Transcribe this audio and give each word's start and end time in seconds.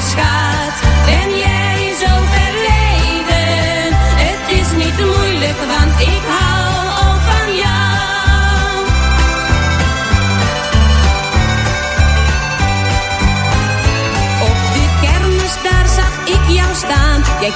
schat. 0.00 0.74
Ben 1.04 1.38
jij 1.38 1.94
zo 2.02 2.12
verleden? 2.34 3.88
Het 4.24 4.58
is 4.60 4.68
niet 4.84 4.98
moeilijk, 4.98 5.58
want 5.58 6.00
ik 6.00 6.22
hou 6.26 6.86
ook 7.04 7.20
van 7.30 7.48
jou. 7.56 8.84
Op 14.48 14.60
de 14.74 14.86
kermis, 15.00 15.54
daar 15.62 15.88
zag 15.88 16.12
ik 16.24 16.54
jou 16.56 16.74
staan. 16.74 17.22
Jij 17.40 17.52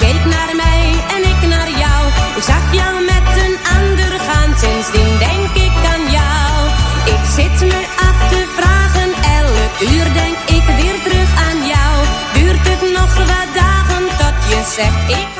zegt 14.74 15.10
ik. 15.10 15.30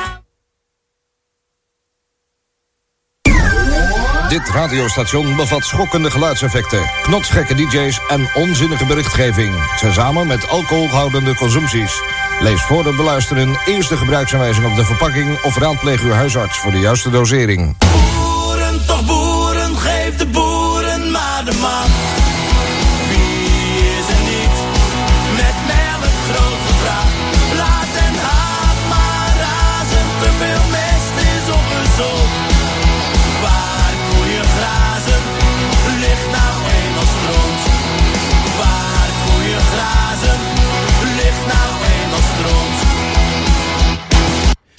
Dit 4.28 4.48
radiostation 4.48 5.36
bevat 5.36 5.64
schokkende 5.64 6.10
geluidseffecten, 6.10 6.90
knotsgekke 7.02 7.54
dj's 7.54 8.00
en 8.08 8.28
onzinnige 8.34 8.86
berichtgeving. 8.86 9.54
Tezamen 9.80 10.26
met 10.26 10.48
alcoholhoudende 10.48 11.34
consumpties. 11.34 12.00
Lees 12.40 12.62
voor 12.62 12.84
het 12.84 12.96
beluisteren 12.96 13.58
eerst 13.66 13.88
de 13.88 13.96
gebruiksaanwijzing 13.96 14.66
op 14.66 14.76
de 14.76 14.84
verpakking... 14.84 15.42
of 15.42 15.58
raadpleeg 15.58 16.02
uw 16.02 16.10
huisarts 16.10 16.58
voor 16.58 16.72
de 16.72 16.78
juiste 16.78 17.10
dosering. 17.10 17.76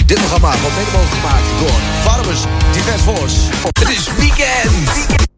Dit 0.06 0.18
programma 0.18 0.50
wordt 0.62 0.76
mede 0.76 0.92
mogelijk 0.92 1.14
gemaakt 1.14 1.60
door 1.60 1.80
Farmers 2.04 2.42
Defence 2.72 3.04
Force. 3.04 3.36
Het 3.80 3.90
is 3.90 4.10
weekend! 4.18 5.33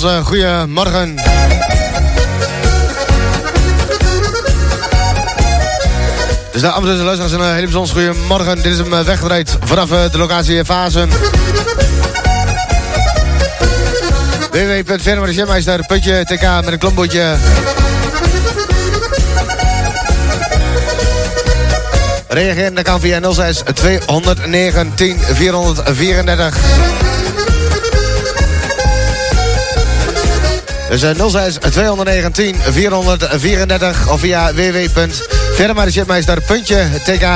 Hele 0.00 0.22
bijzondere 0.22 0.24
goede 0.24 0.66
morgen. 0.68 1.14
Dus 6.52 6.60
de 6.60 6.70
ambtenaren 6.70 7.04
luisteraars, 7.04 7.32
een 7.32 7.54
hele 7.54 7.62
bijzondere 7.66 7.94
goede 7.94 8.18
morgen. 8.28 8.56
Dit 8.56 8.72
is 8.72 8.78
hem 8.78 9.04
weggedraaid 9.04 9.56
vanaf 9.64 9.88
de 9.88 10.18
locatie 10.18 10.64
Fazen. 10.64 11.08
www.vermarisjemeister.tk 14.50 16.42
met 16.64 16.72
een 16.72 16.78
klombootje. 16.78 17.36
Reageren 22.28 22.74
dat 22.74 22.84
kan 22.84 23.00
via 23.00 23.32
06 23.32 23.62
219 23.74 25.18
434. 25.20 26.95
Dus 31.00 31.32
06 31.32 31.58
219 31.70 32.56
434 32.70 34.10
of 34.10 34.20
via 34.20 34.54
www.vermarisjemeister.tk. 34.54 37.26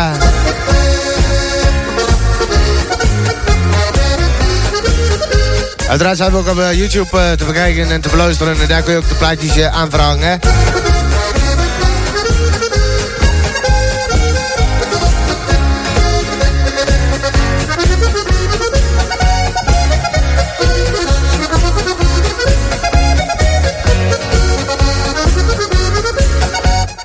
Uiteraard 5.88 6.16
zijn 6.16 6.30
we 6.30 6.36
ook 6.36 6.48
op 6.48 6.58
eh, 6.58 6.72
YouTube 6.72 7.18
eh, 7.18 7.32
te 7.32 7.44
bekijken 7.44 7.90
en 7.90 8.00
te 8.00 8.08
beluisteren. 8.08 8.60
En 8.60 8.68
daar 8.68 8.82
kun 8.82 8.92
je 8.92 8.98
ook 8.98 9.08
de 9.08 9.14
plaatjes 9.14 9.56
eh, 9.56 9.74
aanvragen. 9.74 10.40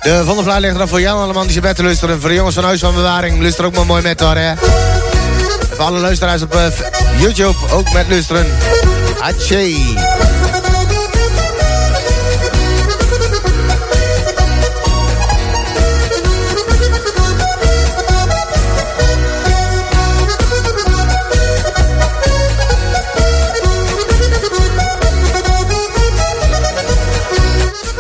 De 0.06 0.24
Van 0.24 0.60
ligt 0.60 0.80
er 0.80 0.88
voor 0.88 1.02
Jan 1.02 1.22
allemaal 1.22 1.44
die 1.44 1.54
je 1.54 1.62
bed 1.62 1.76
te 1.76 1.84
luisteren. 1.84 2.20
Voor 2.20 2.30
de 2.30 2.36
jongens 2.36 2.56
van 2.56 2.64
Huis 2.64 2.80
van 2.80 2.96
Bewaring, 2.96 3.42
luister 3.42 3.66
ook 3.66 3.76
maar 3.76 3.86
mooi 3.86 4.02
met 4.02 4.20
hoor, 4.20 4.36
hè. 4.36 4.54
Voor 5.70 5.86
alle 5.86 6.00
luisteraars 6.00 6.42
op 6.42 6.58
YouTube 7.18 7.56
ook 7.72 7.94
met 7.94 8.06
luisteren. 8.10 8.46
Hatsé. 9.20 9.76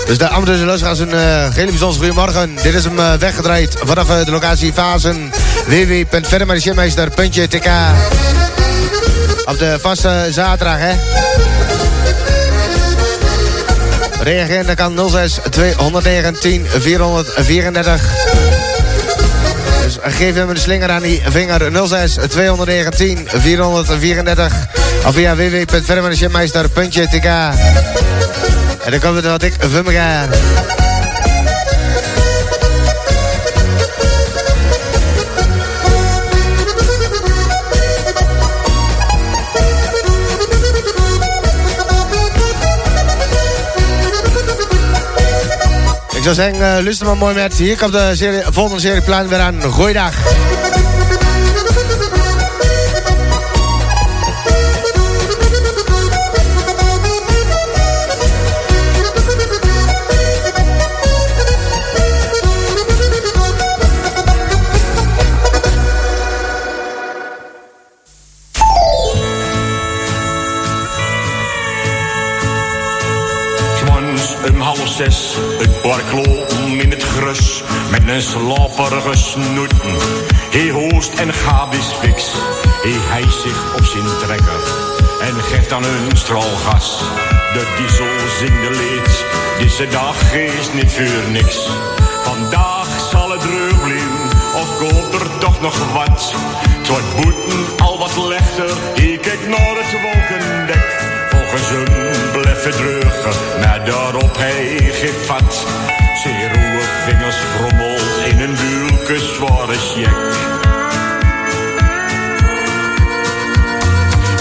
Dus 0.05 0.17
de 0.17 0.29
Amateurs 0.29 0.61
luisteraars 0.61 0.99
een 0.99 1.09
uh, 1.09 1.53
hele 1.53 1.69
bijzondere 1.69 2.05
goedemorgen. 2.05 2.55
Dit 2.61 2.73
is 2.73 2.83
hem 2.83 2.99
uh, 2.99 3.13
weggedraaid 3.13 3.75
vanaf 3.83 4.09
uh, 4.09 4.25
de 4.25 4.31
locatie 4.31 4.73
Fazen. 4.73 5.31
www.verdermarichemeister.tk 5.67 7.69
Op 9.45 9.59
de 9.59 9.77
vaste 9.81 10.27
zaterdag, 10.29 10.77
hè. 10.77 10.93
Reageren, 14.21 14.75
kan 14.75 15.09
06 15.09 15.39
219 15.49 16.65
434. 16.69 18.01
Dus 19.83 19.97
geef 20.01 20.35
hem 20.35 20.49
een 20.49 20.57
slinger 20.57 20.89
aan 20.89 21.01
die 21.01 21.21
vinger 21.25 21.87
06 21.87 22.17
219 22.29 23.27
434. 23.33 24.53
Of 25.05 25.13
via 25.13 25.35
www.verdermarichemeister.tk 25.35 27.27
en 28.85 28.91
dan 28.91 28.99
komen 28.99 29.21
we 29.21 29.29
wat 29.29 29.43
ik 29.43 29.53
van 29.59 29.85
elkaar. 29.85 30.27
Ik 46.15 46.23
zou 46.23 46.35
zeggen, 46.35 46.77
uh, 46.77 46.83
luister 46.83 47.05
maar 47.05 47.17
mooi 47.17 47.35
met. 47.35 47.53
Hier 47.53 47.77
komt 47.77 47.93
de 47.93 48.11
serie, 48.13 48.41
volgende 48.49 48.81
serie 48.81 49.01
plan 49.01 49.27
weer 49.27 49.39
aan. 49.39 49.61
Goeiedag. 49.61 50.13
Zes, 74.87 75.37
het 75.57 75.81
barkloom 75.81 76.79
in 76.79 76.91
het 76.91 77.03
grus, 77.03 77.63
met 77.91 78.07
een 78.07 78.21
slaperige 78.21 79.17
snoeten. 79.17 79.79
Hij 80.51 80.69
hoost 80.71 81.13
en 81.13 81.29
is 81.29 81.85
fix, 81.99 82.31
hij 82.81 82.97
hijst 83.09 83.41
zich 83.41 83.75
op 83.75 83.85
zijn 83.85 84.05
trekker 84.25 84.93
en 85.21 85.33
geeft 85.41 85.69
dan 85.69 85.83
een 85.83 86.17
straalgas. 86.17 87.03
De 87.53 87.65
diesel 87.77 88.05
de 88.49 88.69
lied, 88.69 89.25
deze 89.59 89.87
dag 89.87 90.33
is 90.33 90.73
niet 90.73 90.91
voor 90.91 91.31
niks. 91.31 91.69
Vandaag 92.23 92.87
zal 93.11 93.31
het 93.31 93.41
blijven, 93.41 94.29
of 94.55 94.77
komt 94.77 95.13
er 95.13 95.37
toch 95.39 95.61
nog 95.61 95.93
wat? 95.93 96.33
Het 96.87 97.15
boeten 97.15 97.85
al 97.85 97.97
wat 97.97 98.17
lichter, 98.27 98.69
ik 98.93 99.21
kijk 99.21 99.47
naar 99.47 99.75
het 99.75 100.01
wolkendek. 100.01 101.04
Volgens 101.35 101.69
hem 101.69 102.31
bleef 102.31 102.61
dreugen, 102.61 103.59
maar 103.59 103.85
daarop 103.85 104.37
hij 104.37 104.91
gevat. 104.91 105.65
Zijn 106.23 106.53
roe 106.53 106.81
vingers 107.05 107.35
frommelt 107.35 108.01
in 108.25 108.39
een 108.39 108.55
bulke 108.55 109.19
zware 109.19 109.77
sjek. 109.77 110.15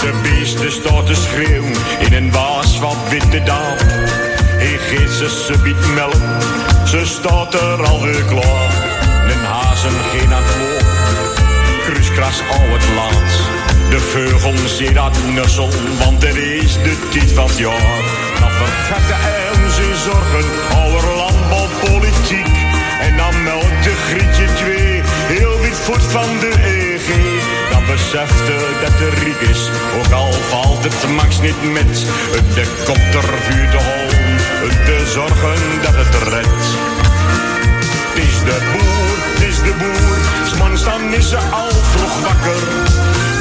De 0.01 0.19
beesten 0.23 0.71
staat 0.71 1.05
te 1.05 1.15
schreeuwen 1.15 1.73
in 1.99 2.13
een 2.13 2.31
waas 2.31 2.79
van 2.79 2.95
witte 3.09 3.43
daad. 3.43 3.85
Hij 4.57 4.77
geeft 4.77 5.13
ze 5.13 5.29
subiet 5.29 5.93
melk, 5.93 6.41
ze 6.85 7.05
staat 7.05 7.53
er 7.53 7.85
alweer 7.85 8.23
klaar. 8.23 8.71
Een 9.29 9.45
hazen 9.45 9.93
geen 10.11 10.33
aan 10.33 10.43
het 10.43 10.95
kruiskras 11.85 12.39
al 12.51 12.69
het 12.69 12.85
laat. 12.95 13.64
De 13.95 14.01
vogel 14.01 14.67
ziet 14.67 14.93
dat 14.93 15.17
nussel, 15.33 15.69
want 15.99 16.23
er 16.23 16.37
is 16.37 16.73
de 16.73 16.95
tijd 17.11 17.31
van 17.31 17.47
het 17.47 17.57
jaar. 17.57 18.03
Dan 18.39 18.51
vergat 18.51 19.07
de 19.07 19.17
elm 19.47 19.71
zijn 19.71 19.95
zorgen 19.95 20.45
over 20.83 21.15
landbouwpolitiek. 21.15 22.47
En 23.01 23.17
dan 23.17 23.43
melkt 23.43 23.83
de 23.83 23.93
Grietje 24.07 24.47
twee 24.53 25.01
heel 25.33 25.59
wit 25.61 25.77
voet 25.85 26.03
van 26.03 26.29
de 26.39 26.51
EG. 26.75 27.07
Dan 27.71 27.85
besefte 27.85 28.55
dat 28.81 28.97
de 28.97 29.09
riek 29.23 29.49
is, 29.49 29.61
ook 29.97 30.11
al 30.11 30.31
valt 30.31 30.83
het 30.83 31.09
max 31.15 31.39
niet 31.39 31.61
met. 31.73 32.05
De 32.53 32.65
kopter 32.85 33.27
vuurt 33.47 33.71
de 33.71 33.77
hol, 33.77 34.09
te 34.85 35.11
zorgen 35.13 35.59
dat 35.81 35.95
het 35.95 36.15
redt. 36.33 36.65
Het 38.09 38.23
is 38.27 38.37
de 38.49 38.57
boer, 38.71 39.15
het 39.33 39.43
is 39.49 39.57
de 39.57 39.73
boer, 39.79 40.17
s'mans 40.49 40.83
dan 40.83 41.13
is 41.13 41.29
ze 41.29 41.37
al 41.37 41.69
vroeg 41.69 42.21
wakker. 42.21 43.34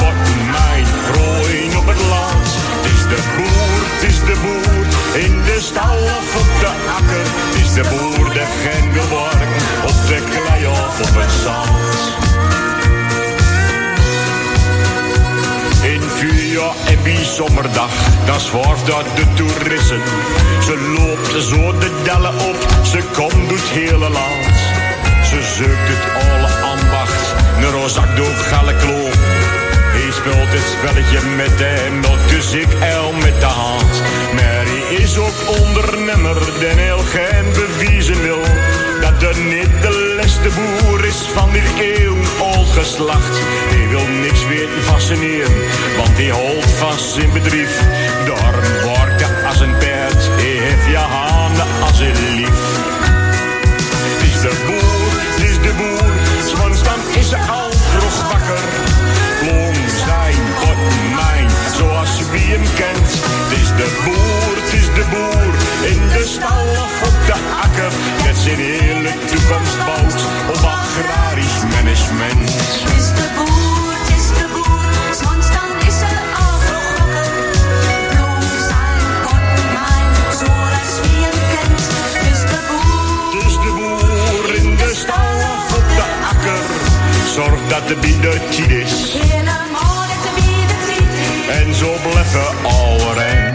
Potten, 0.00 0.40
mijn, 0.56 0.86
rooien 1.14 1.78
op 1.78 1.86
het 1.92 2.02
land. 2.14 2.48
Het 2.76 2.86
is 2.94 3.02
de 3.12 3.20
boer, 3.36 3.80
het 3.94 4.02
is 4.10 4.18
de 4.28 4.36
boer, 4.44 4.82
in 5.24 5.34
de 5.48 5.58
stal 5.60 5.98
of 6.18 6.28
op 6.42 6.50
de 6.64 6.72
akker. 6.98 7.26
Het 7.46 7.56
is 7.62 7.72
de 7.78 7.84
boer, 7.90 8.32
de 8.32 8.46
werken, 8.62 9.40
op 9.90 9.98
de 10.08 10.18
klei 10.34 10.66
of 10.66 10.94
op 11.06 11.14
het 11.20 11.32
zand. 11.44 12.18
In 15.82 16.02
vuurjaar 16.18 16.74
en 16.86 17.02
bijzomerdag, 17.02 17.92
dan 18.26 18.40
dat 18.84 19.04
de 19.14 19.26
toeristen. 19.34 20.00
Ze 20.66 20.94
loopt 20.98 21.44
zo 21.44 21.78
de 21.78 21.90
dellen 22.04 22.34
op, 22.34 22.56
ze 22.82 22.98
komt 23.12 23.48
door 23.48 23.58
het 23.58 23.68
hele 23.68 24.08
land. 24.08 24.56
Ze 25.30 25.42
zoekt 25.56 25.88
het 25.92 26.04
alle 26.22 26.50
ambacht, 26.72 27.34
een 27.56 27.70
rozak 27.70 28.16
door. 28.16 28.28
Hij 29.20 29.39
speelt 30.20 30.52
het 30.58 30.68
spelletje 30.76 31.20
met 31.36 31.58
de 31.58 31.64
hemel, 31.64 32.16
dus 32.28 32.52
ik 32.52 32.72
el 32.80 33.12
met 33.12 33.40
de 33.40 33.52
hand. 33.62 33.92
Mary 34.34 34.80
is 35.02 35.18
ook 35.18 35.38
ondernemer, 35.60 36.38
den 36.58 36.78
heel 36.78 37.02
geen 37.14 37.46
bewijzen 37.52 38.22
wil. 38.22 38.42
Dat 39.00 39.20
de 39.20 39.32
niet 39.54 39.82
de 39.82 40.14
leste 40.16 40.50
boer 40.56 41.04
is 41.04 41.20
van 41.34 41.50
dit 41.52 41.68
eeuwenoud 41.78 42.68
geslacht. 42.78 43.34
Hij 43.72 43.88
wil 43.88 44.06
niks 44.24 44.46
weer 44.46 44.68
fascineren, 44.82 45.56
want 45.96 46.16
die 46.16 46.32
houdt 46.32 46.70
vast 46.70 47.16
in 47.16 47.32
bedrijf. 47.32 47.80
Daarom 48.26 48.72
wordt 48.84 49.24
als 49.48 49.60
een 49.60 49.76
paard, 49.82 50.22
hij 50.40 50.56
heeft 50.66 50.86
je 50.86 51.04
handen 51.16 51.66
als 51.86 52.00
een 52.00 52.34
lief. 52.34 52.60
Het 54.12 54.22
is 54.28 54.40
de 54.40 54.52
boer, 54.66 55.12
het 55.30 55.42
is 55.50 55.56
de 55.66 55.72
boer, 55.80 56.10
want 56.60 56.84
dan 56.84 57.00
is 57.20 57.28
ze 57.28 57.36
al 57.36 57.70
vroeg 57.72 58.32
wakker. 58.32 58.99
Het 62.50 63.58
is 63.60 63.68
de 63.68 64.00
boer, 64.04 64.54
het 64.62 64.72
is 64.72 64.86
de 64.86 65.04
boer, 65.10 65.54
in 65.92 66.08
de 66.08 66.24
stal 66.26 66.66
of 66.84 67.02
op 67.08 67.26
de 67.26 67.36
akker. 67.66 67.92
Met 68.24 68.36
zijn 68.36 68.56
hele 68.58 69.12
toekomst 69.30 69.78
op 70.48 70.62
agrarisch 70.78 71.60
management. 71.74 72.50
Het 72.82 72.98
is 72.98 73.08
de 73.18 73.28
boer, 73.36 73.92
het 73.98 74.08
is 74.18 74.26
de 74.38 74.46
boer, 74.54 74.90
soms 75.22 75.46
dan 75.56 75.70
is 75.88 76.00
er 76.12 76.22
al 76.42 76.56
vergokken. 76.68 77.30
Zijn, 78.68 79.02
mijn, 79.76 80.10
zoals 80.40 80.92
wie 81.02 81.20
hem 81.26 81.38
kent. 81.52 81.82
Het 82.14 82.24
is 82.32 82.40
de 82.52 82.60
boer, 82.68 83.22
het 83.26 83.46
is 83.46 83.56
de 83.64 83.72
boer, 83.78 84.54
in 84.54 84.76
de 84.76 84.90
stal 84.94 85.34
of 85.54 85.64
op 85.78 85.88
de 85.98 86.06
akker. 86.32 86.62
Zorg 87.34 87.60
dat 87.68 87.88
de 87.88 87.96
tien 88.50 88.70
is. 88.70 89.29
En 91.50 91.74
zo 91.74 91.96
bleffen 92.02 92.64
overeind. 92.64 93.49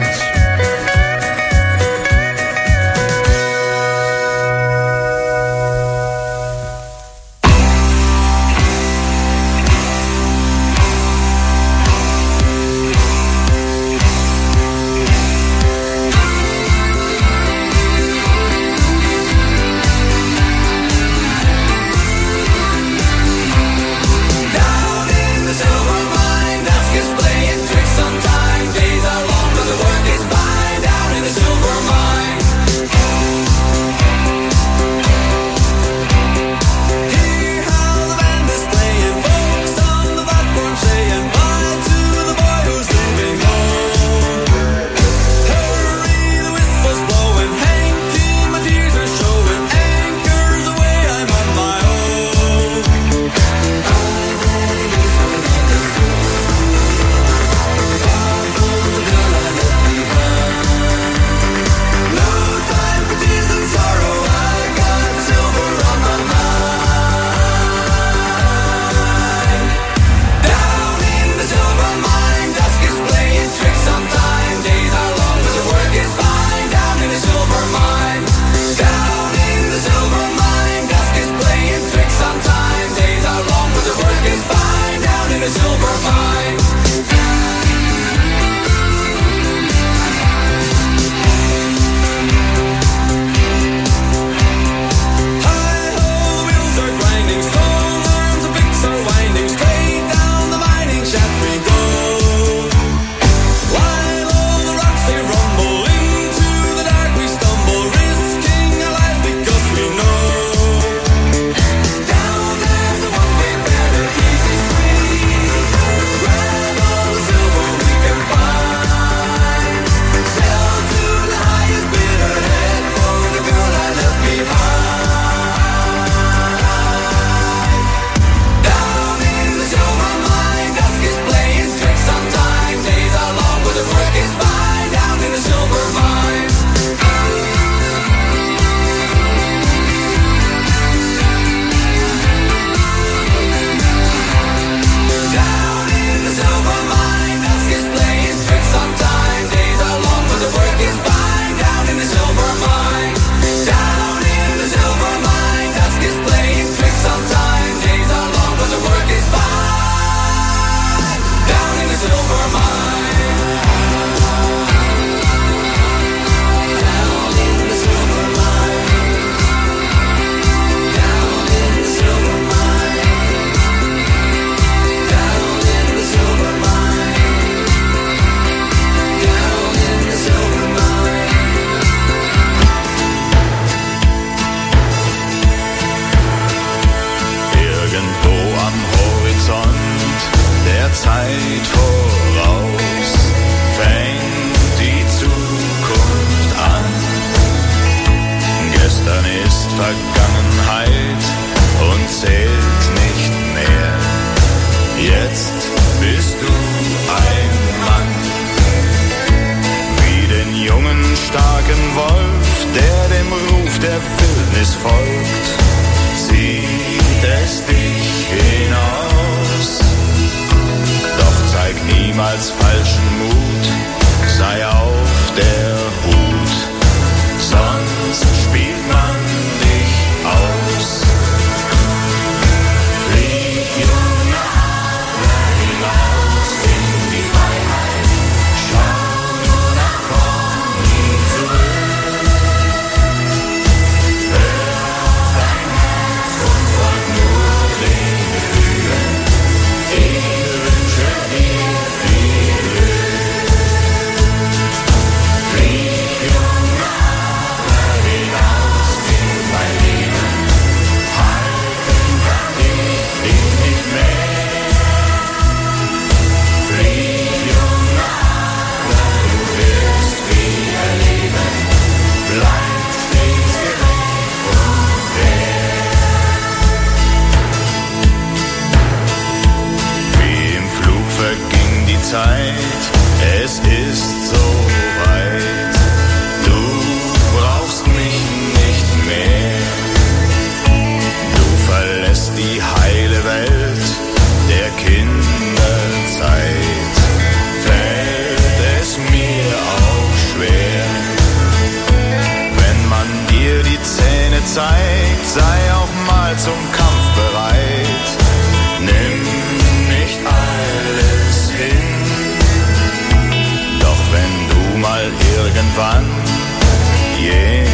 Yeah. 317.17 317.64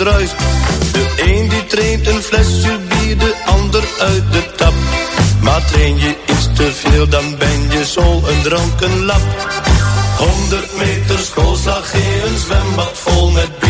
De 0.00 1.12
een 1.16 1.48
die 1.48 1.66
traint 1.66 2.06
een 2.06 2.22
flesje 2.22 2.78
bier, 2.88 3.18
de 3.18 3.34
ander 3.46 3.84
uit 3.98 4.32
de 4.32 4.42
tap. 4.56 4.72
Maar 5.40 5.64
train 5.64 5.98
je 5.98 6.14
iets 6.26 6.48
te 6.54 6.72
veel, 6.72 7.08
dan 7.08 7.38
ben 7.38 7.70
je 7.70 7.86
zo 7.86 8.22
een 8.26 8.42
dronken 8.42 9.04
lap. 9.04 9.22
100 10.18 10.76
meter 10.76 11.18
schoolslag 11.18 11.94
in 11.94 12.20
een 12.24 12.38
zwembad 12.38 12.90
vol 12.94 13.30
met 13.30 13.58
bier. 13.58 13.69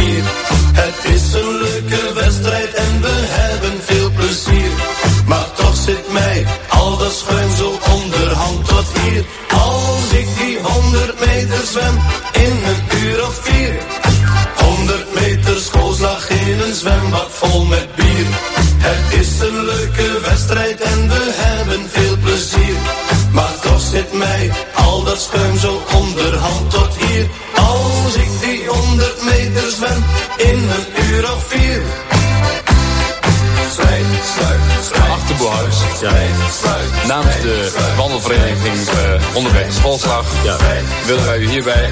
willen 41.11 41.27
wij 41.27 41.39
u 41.39 41.49
hierbij 41.49 41.89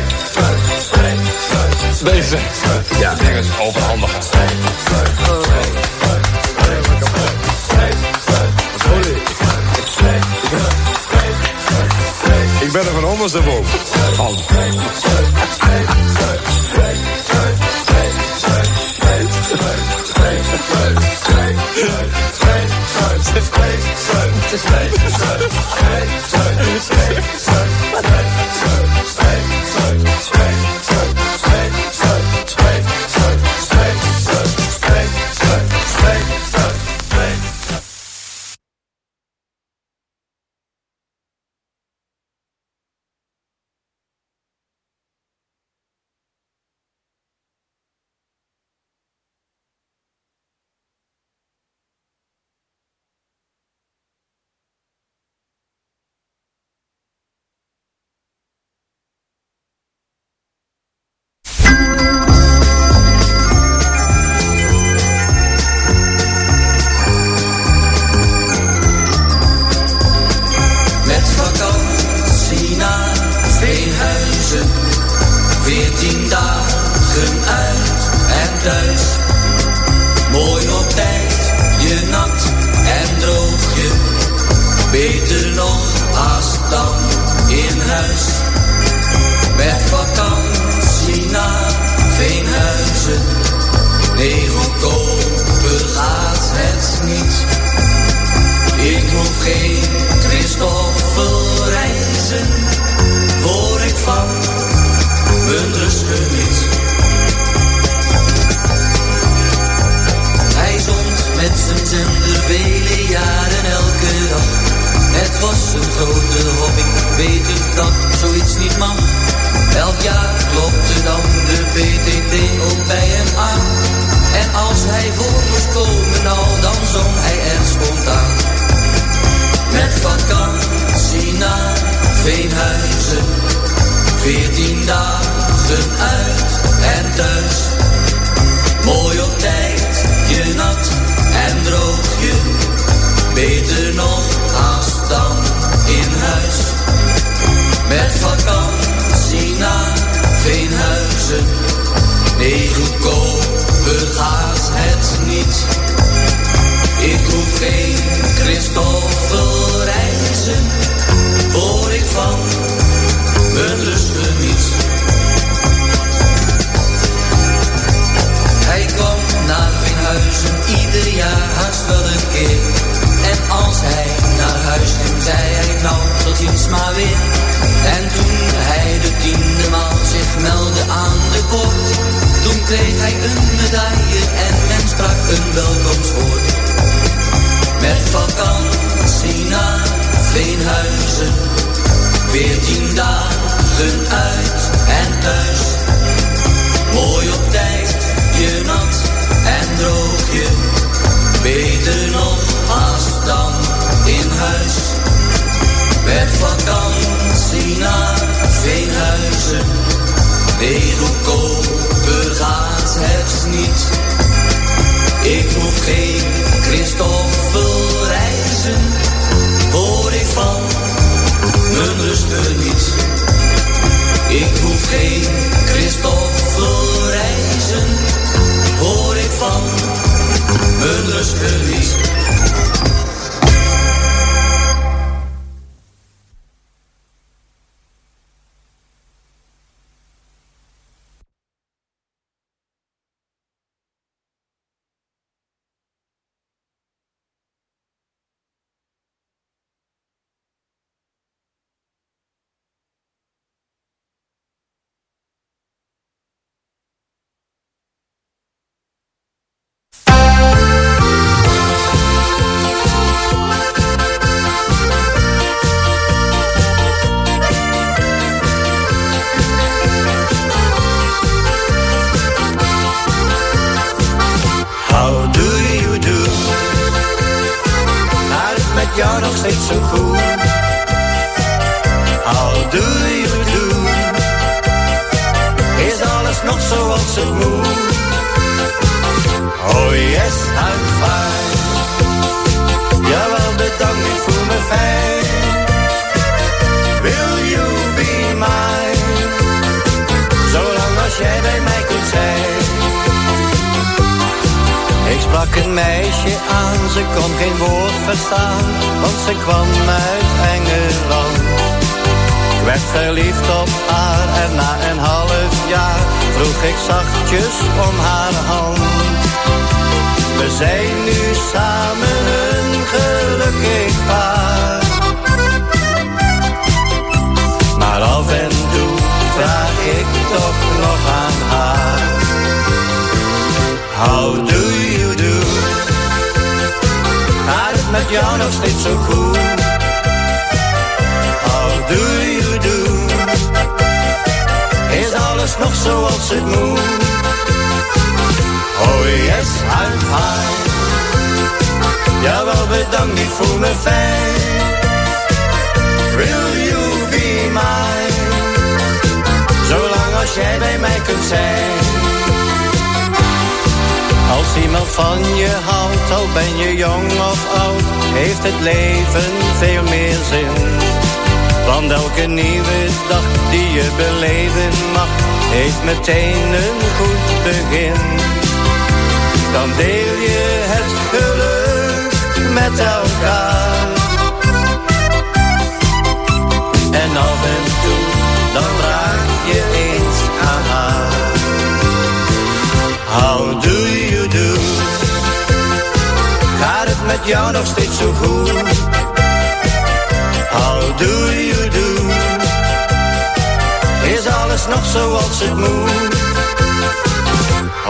deze 2.04 2.38
ja. 2.98 3.14
dingen 3.14 3.44
overhandigen. 3.60 4.20
Ik 12.60 12.72
ben 12.72 12.86
er 12.86 12.92
van 12.92 13.04
anders 13.04 13.32
dan 13.32 13.44
boven. 13.44 13.78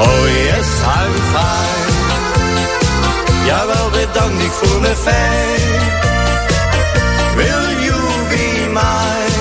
Oh 0.01 0.25
yes, 0.47 0.69
I'm 0.99 1.15
fine. 1.35 1.87
Jawel, 3.47 3.91
bedankt, 3.91 4.43
ik 4.43 4.51
voel 4.51 4.81
me 4.81 4.95
fijn. 4.97 5.61
Will 7.37 7.69
you 7.87 8.01
be 8.29 8.67
mine? 8.79 9.37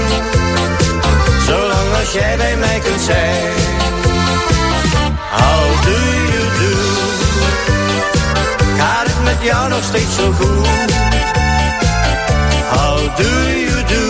Zolang 1.45 1.89
als 1.99 2.11
jij 2.13 2.37
bij 2.37 2.55
mij 2.57 2.79
kunt 2.79 3.01
zijn. 3.01 3.53
How 5.31 5.83
do 5.85 5.97
you 6.33 6.43
do? 6.61 6.75
Gaat 8.77 9.07
het 9.07 9.23
met 9.23 9.37
jou 9.41 9.69
nog 9.69 9.83
steeds 9.83 10.15
zo 10.15 10.31
goed? 10.31 10.67
How 12.69 12.97
do 13.17 13.31
you 13.65 13.83
do? 13.93 14.05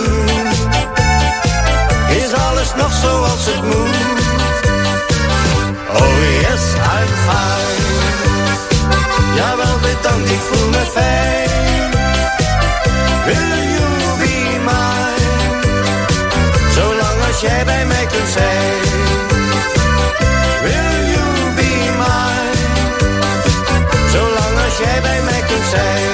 Is 2.24 2.32
alles 2.32 2.74
nog 2.76 2.92
zoals 3.02 3.44
het 3.46 3.62
moet? 3.64 4.17
Oh 6.04 6.16
yes, 6.44 6.64
I'm 6.94 7.10
fine. 7.26 7.76
Jawel, 9.36 9.76
bedankt, 9.86 10.30
ik 10.30 10.40
voel 10.48 10.68
me 10.68 10.82
fijn. 10.96 11.90
Will 13.26 13.56
you 13.76 13.90
be 14.22 14.36
mine? 14.68 15.26
Zolang 16.74 17.18
als 17.28 17.40
jij 17.40 17.64
bij 17.64 17.86
mij 17.86 18.06
kunt 18.12 18.28
zijn. 18.28 18.80
Will 20.62 20.98
you 21.14 21.54
be 21.56 21.72
mine? 22.02 22.56
Zolang 24.12 24.54
als 24.64 24.76
jij 24.78 25.00
bij 25.00 25.20
mij 25.22 25.42
kunt 25.48 25.66
zijn. 25.70 26.07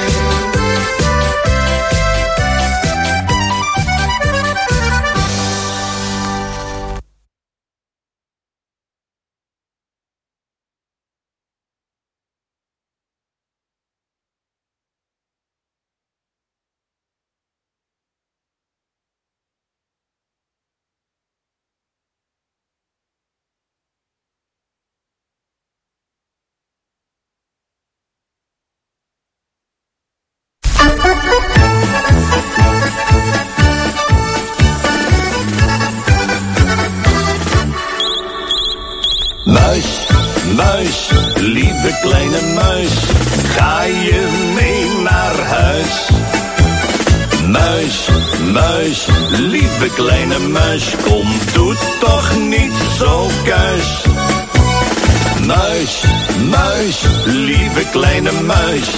Kleine 57.94 58.32
muis, 58.32 58.88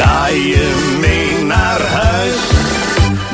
ga 0.00 0.26
je 0.28 0.96
mee 1.00 1.44
naar 1.44 1.80
huis? 1.80 2.40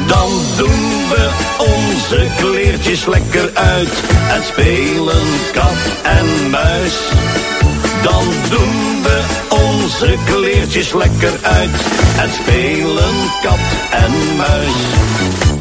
Dan 0.07 0.31
doen 0.57 1.09
we 1.09 1.31
onze 1.59 2.27
kleertjes 2.37 3.07
lekker 3.07 3.51
uit 3.55 4.03
en 4.35 4.45
spelen 4.45 5.27
kat 5.53 5.81
en 6.03 6.51
muis. 6.51 6.97
Dan 8.03 8.25
doen 8.51 9.03
we 9.03 9.23
onze 9.49 10.15
kleertjes 10.25 10.93
lekker 10.93 11.33
uit 11.43 11.77
en 12.19 12.31
spelen 12.33 13.15
kat 13.43 13.65
en 13.91 14.13
muis. 14.37 15.54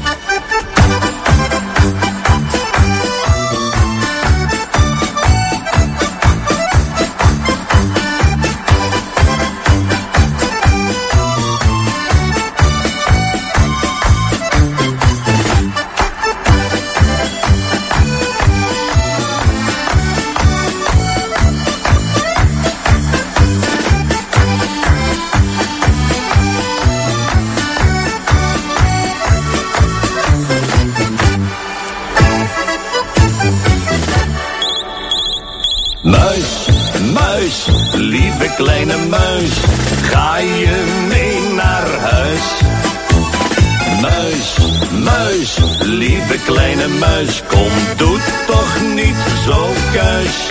Muis, 47.00 47.44
kom, 47.48 47.72
doe 47.98 48.18
toch 48.48 48.82
niet 48.96 49.16
zo 49.46 49.74
kuis. 49.94 50.50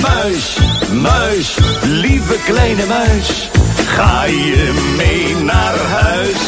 Muis, 0.00 0.56
muis, 0.92 1.56
lieve 1.82 2.36
kleine 2.44 2.86
muis, 2.86 3.50
ga 3.86 4.24
je 4.24 4.94
mee 4.96 5.44
naar 5.44 5.78
huis? 5.78 6.40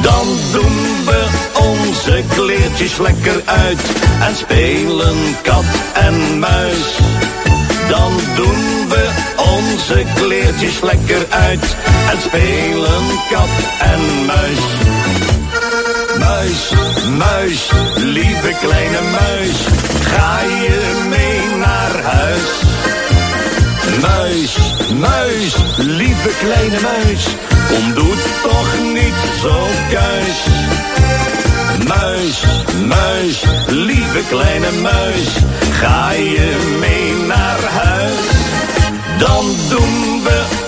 Dan 0.00 0.26
doen 0.52 1.04
we 1.04 1.26
onze 1.54 2.22
kleertjes 2.34 2.98
lekker 2.98 3.42
uit 3.44 3.80
en 4.20 4.36
spelen 4.36 5.16
kat 5.42 5.64
en 5.92 6.38
muis. 6.38 6.98
Dan 7.88 8.12
doen 8.36 8.88
we 8.88 9.08
onze 9.36 10.04
kleertjes 10.14 10.80
lekker 10.80 11.26
uit 11.28 11.76
en 12.10 12.20
spelen 12.20 13.04
kat 13.30 13.48
en 13.78 14.24
muis. 14.26 14.95
Muis, 16.36 16.70
muis, 17.16 17.70
lieve 17.96 18.52
kleine 18.60 19.00
muis, 19.10 19.58
ga 20.04 20.40
je 20.40 21.06
mee 21.08 21.56
naar 21.58 22.02
huis? 22.02 22.48
Muis, 24.00 24.56
muis, 24.98 25.56
lieve 25.76 26.30
kleine 26.38 26.80
muis, 26.80 27.24
kom 27.68 27.94
doe 27.94 28.14
toch 28.42 28.72
niet 28.92 29.20
zo 29.40 29.66
kuis. 29.90 30.40
Muis, 31.88 32.42
muis, 32.86 33.42
lieve 33.68 34.22
kleine 34.28 34.70
muis, 34.82 35.28
ga 35.80 36.12
je 36.12 36.76
mee 36.80 37.26
naar 37.26 37.62
huis? 37.72 38.26
Dan 39.18 39.44
doen 39.68 40.22
we 40.22 40.65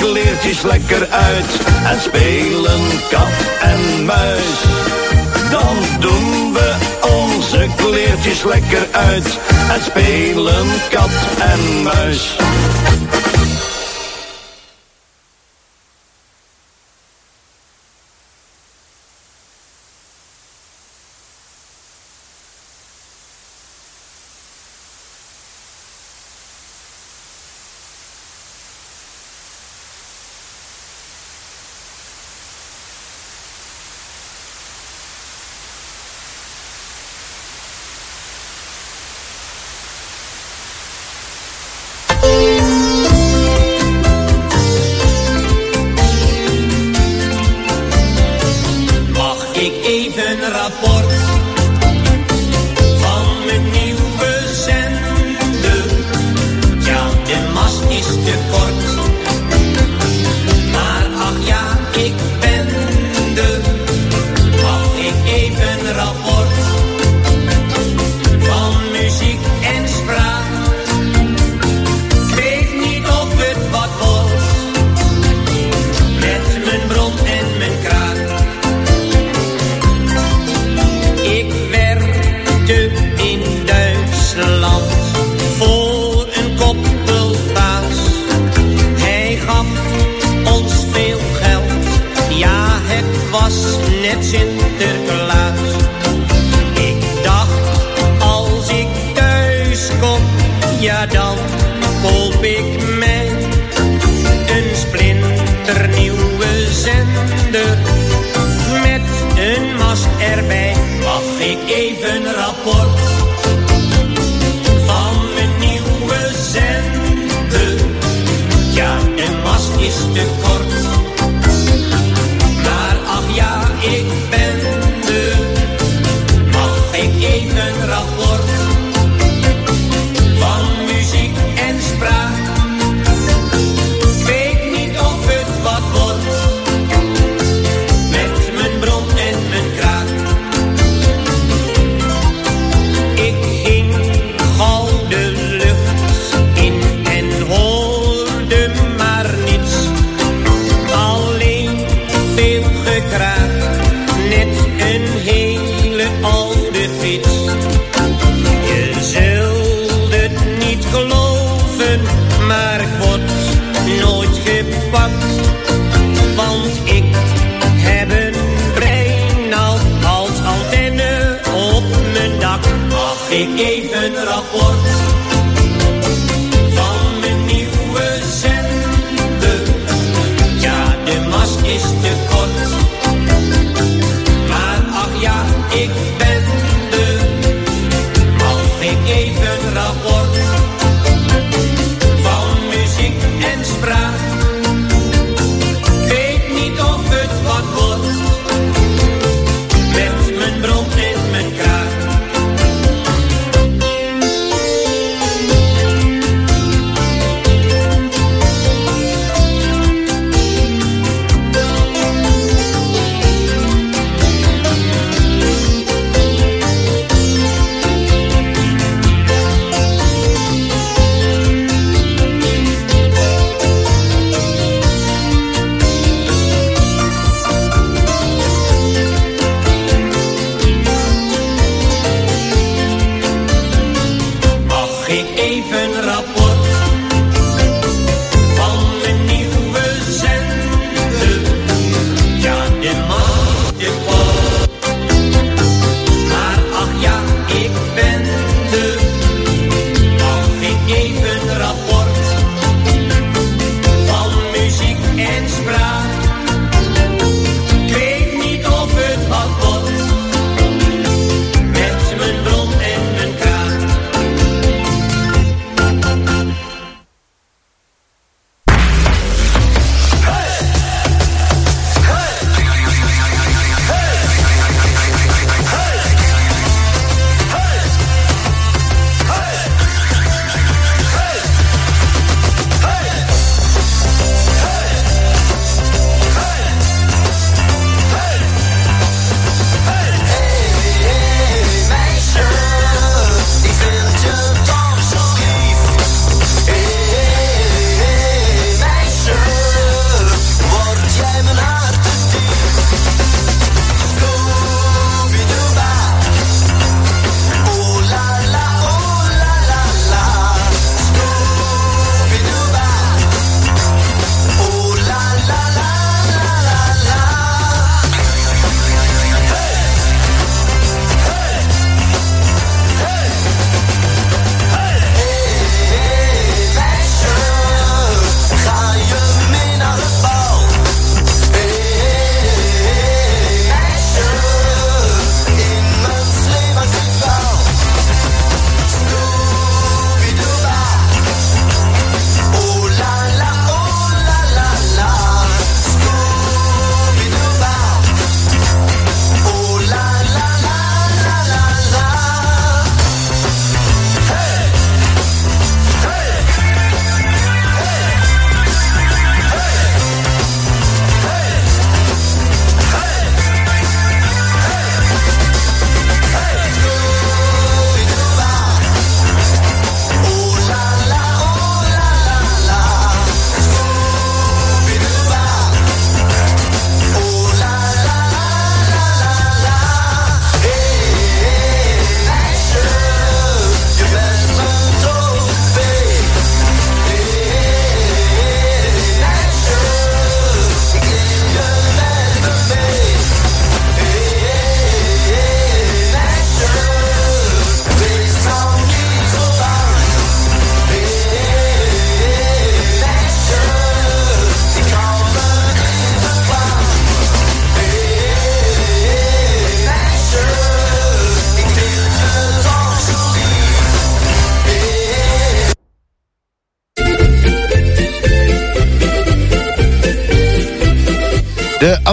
kleertjes 0.00 0.62
lekker 0.62 1.08
uit 1.10 1.60
en 1.86 2.00
spelen 2.00 2.80
kat 3.10 3.36
en 3.60 4.04
muis. 4.04 4.60
Dan 5.50 5.76
doen 6.00 6.52
we 6.52 6.74
onze 7.00 7.66
kleertjes 7.76 8.44
lekker 8.44 8.86
uit 8.92 9.38
en 9.72 9.82
spelen 9.82 10.66
kat 10.90 11.10
en 11.38 11.82
muis. 11.82 12.36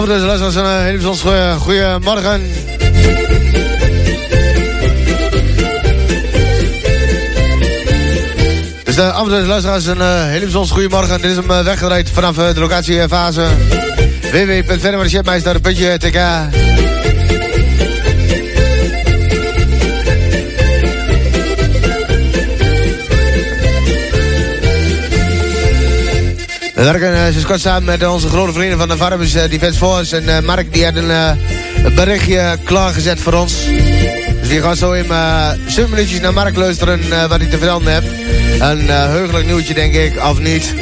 De 0.02 0.08
andere 0.08 0.26
luisteraars, 0.26 0.54
een 0.54 0.84
hele 0.84 0.98
bijzonder 0.98 1.60
goeiemorgen. 1.60 2.42
Dus 8.84 8.94
de 8.94 9.10
andere 9.10 9.46
luisteraars, 9.46 9.86
een 9.86 9.98
uh, 9.98 10.24
hele 10.24 10.40
bijzonder 10.40 10.72
goeiemorgen. 10.72 11.20
Dit 11.20 11.30
is 11.30 11.36
hem 11.36 11.50
uh, 11.50 11.68
vanaf 12.12 12.38
uh, 12.38 12.54
de 12.54 12.60
locatiefase 12.60 13.46
www.verdermarcheermeister.tk 14.32 16.61
We 26.82 26.88
werken 26.88 27.12
uh, 27.12 27.24
sinds 27.24 27.44
kort 27.44 27.60
samen 27.60 27.84
met 27.84 28.06
onze 28.06 28.28
grote 28.28 28.52
vrienden 28.52 28.78
van 28.78 28.88
de 28.88 28.96
Farmers 28.96 29.34
uh, 29.34 29.42
Defense 29.48 29.78
Force. 29.78 30.16
En 30.16 30.44
Mark 30.44 30.72
die 30.72 30.84
had 30.84 30.94
een, 30.94 31.94
berichtje 31.94 32.58
klaargezet 32.64 33.20
voor 33.20 33.32
ons. 33.32 33.54
Dus 34.40 34.48
we 34.48 34.60
gaan 34.62 34.76
zo 34.76 34.92
in 34.92 35.04
7 35.66 35.90
minuutjes 35.90 36.20
naar 36.20 36.32
Mark 36.32 36.56
luisteren 36.56 37.28
wat 37.28 37.40
hij 37.40 37.50
te 37.50 37.58
vertellen 37.58 37.86
heeft. 37.86 38.06
Een 38.60 38.88
heugelijk 38.88 39.46
nieuwtje 39.46 39.74
denk 39.74 39.94
ik, 39.94 40.24
of 40.24 40.38
niet. 40.38 40.74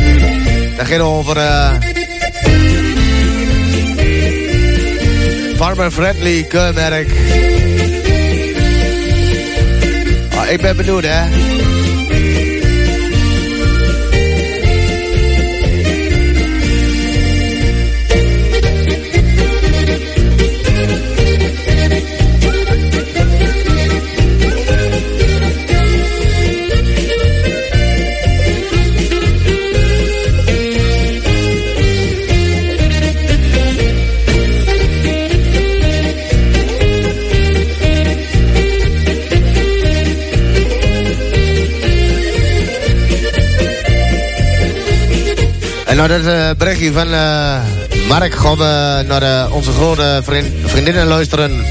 Dat 0.76 0.86
gaat 0.86 1.00
over... 1.00 1.36
Farmer 5.56 5.90
Friendly 5.90 6.42
keurmerk. 6.42 7.10
Oh, 10.34 10.50
ik 10.50 10.60
ben 10.60 10.76
benieuwd 10.76 11.04
hè. 11.04 11.59
Nou 46.06 46.22
dat 46.22 46.32
uh, 46.32 46.50
berichtje 46.58 46.92
van 46.92 47.12
uh, 47.12 47.60
Mark 48.08 48.34
gaan 48.34 48.58
naar 49.06 49.22
uh, 49.22 49.54
onze 49.54 49.72
grote 49.72 50.20
vriend, 50.24 50.46
vriendinnen 50.64 51.06
luisteren. 51.06 51.64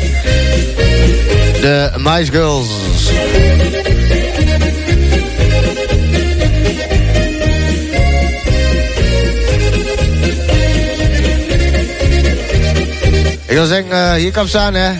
De 1.61 1.91
Mice 1.97 2.31
Girls. 2.31 2.67
Ik 13.45 13.55
wil 13.55 13.65
zeggen, 13.65 14.15
hier 14.15 14.31
komt 14.31 14.49
ze 14.49 14.57
aan 14.57 14.73
hè. 14.73 14.91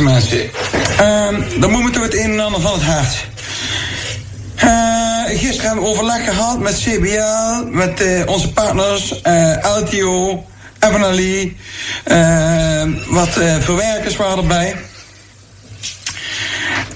Mensen. 0.00 0.50
Uh, 1.00 1.60
dan 1.60 1.70
moet 1.70 1.84
me 1.84 1.90
toch 1.90 2.02
het 2.02 2.14
een 2.14 2.32
en 2.32 2.40
ander 2.40 2.60
van 2.60 2.72
het 2.72 2.82
hart. 2.82 3.26
Uh, 4.64 5.38
gisteren 5.38 5.66
hebben 5.66 5.84
we 5.84 5.90
overleg 5.90 6.24
gehad 6.24 6.58
met 6.58 6.78
CBL, 6.78 7.64
met 7.70 8.00
uh, 8.00 8.26
onze 8.26 8.52
partners, 8.52 9.20
uh, 9.26 9.54
LTO, 9.76 10.44
FNLI, 10.80 11.56
wat 13.08 13.28
verwerkers 13.60 14.16
waren 14.16 14.38
erbij. 14.38 14.76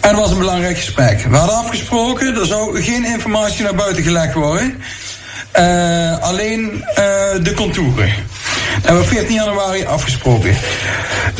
En 0.00 0.08
het 0.08 0.18
was 0.18 0.30
een 0.30 0.38
belangrijk 0.38 0.76
gesprek. 0.76 1.22
We 1.30 1.36
hadden 1.36 1.56
afgesproken, 1.56 2.36
er 2.36 2.46
zou 2.46 2.82
geen 2.82 3.04
informatie 3.04 3.62
naar 3.62 3.74
buiten 3.74 4.02
gelegd 4.02 4.34
worden. 4.34 4.82
alleen 6.20 6.84
de 7.42 7.52
contouren. 7.56 8.14
Dat 8.74 8.84
hebben 8.84 9.02
we 9.02 9.08
14 9.08 9.34
januari 9.34 9.84
afgesproken. 9.84 10.56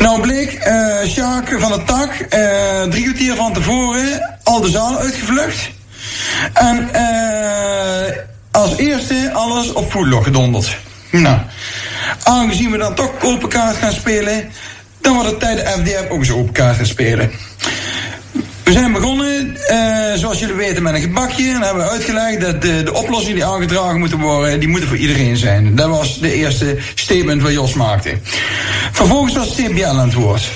Nou 0.03 0.21
bleek 0.21 0.67
uh, 0.67 1.09
Sjaak 1.09 1.55
van 1.59 1.71
de 1.71 1.83
Tak 1.83 2.09
uh, 2.09 2.83
drie 2.83 3.03
kwartier 3.03 3.35
van 3.35 3.53
tevoren 3.53 4.37
al 4.43 4.61
de 4.61 4.69
zaal 4.69 4.97
uitgevlucht. 4.99 5.69
En 6.53 6.89
uh, 6.95 8.17
als 8.51 8.77
eerste 8.77 9.31
alles 9.33 9.73
op 9.73 9.91
voetlog 9.91 10.23
gedonderd. 10.23 10.77
Nou, 11.11 11.37
aangezien 12.23 12.71
we 12.71 12.77
dan 12.77 12.95
toch 12.95 13.11
open 13.21 13.49
kaart 13.49 13.75
gaan 13.75 13.91
spelen, 13.91 14.51
dan 15.01 15.13
wordt 15.13 15.29
het 15.29 15.39
tijd 15.39 15.57
de 15.57 15.71
FDF 15.71 16.09
ook 16.09 16.19
eens 16.19 16.31
open 16.31 16.53
kaart 16.53 16.75
gaan 16.75 16.85
spelen. 16.85 17.31
We 18.63 18.71
zijn 18.71 18.91
begonnen, 18.91 19.57
uh, 19.69 20.13
zoals 20.15 20.39
jullie 20.39 20.55
weten, 20.55 20.83
met 20.83 20.93
een 20.93 21.01
gebakje. 21.01 21.51
En 21.51 21.61
hebben 21.61 21.83
we 21.83 21.89
uitgelegd 21.89 22.41
dat 22.41 22.61
de, 22.61 22.83
de 22.83 22.93
oplossingen 22.93 23.35
die 23.35 23.45
aangedragen 23.45 23.99
moeten 23.99 24.19
worden, 24.19 24.59
die 24.59 24.69
moeten 24.69 24.89
voor 24.89 24.97
iedereen 24.97 25.37
zijn. 25.37 25.75
Dat 25.75 25.89
was 25.89 26.19
de 26.19 26.33
eerste 26.33 26.77
statement 26.95 27.41
wat 27.41 27.51
Jos 27.51 27.73
maakte. 27.73 28.17
Vervolgens 28.91 29.35
was 29.35 29.55
TBL 29.55 29.85
aan 29.85 29.99
het 29.99 30.13
woord. 30.13 30.51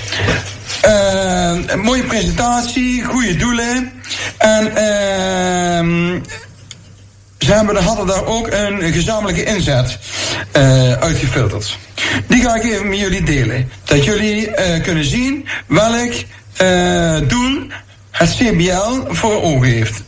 Uh, 0.86 1.58
een 1.66 1.80
mooie 1.80 2.02
presentatie, 2.02 3.04
goede 3.04 3.36
doelen. 3.36 3.92
En 4.38 4.66
uh, 4.66 6.20
ze 7.38 7.52
hebben, 7.52 7.76
hadden 7.76 8.06
daar 8.06 8.24
ook 8.24 8.46
een 8.50 8.92
gezamenlijke 8.92 9.44
inzet 9.44 9.98
uh, 10.56 10.92
uitgefilterd. 10.92 11.78
Die 12.26 12.42
ga 12.42 12.54
ik 12.54 12.64
even 12.64 12.88
met 12.88 12.98
jullie 12.98 13.22
delen. 13.22 13.70
Dat 13.84 14.04
jullie 14.04 14.50
kunnen 14.82 15.04
zien 15.04 15.48
welk 15.66 16.12
doel 17.28 17.66
het 18.18 18.34
CBL 18.34 19.14
voor 19.14 19.42
ogen 19.42 19.68
heeft. 19.68 20.02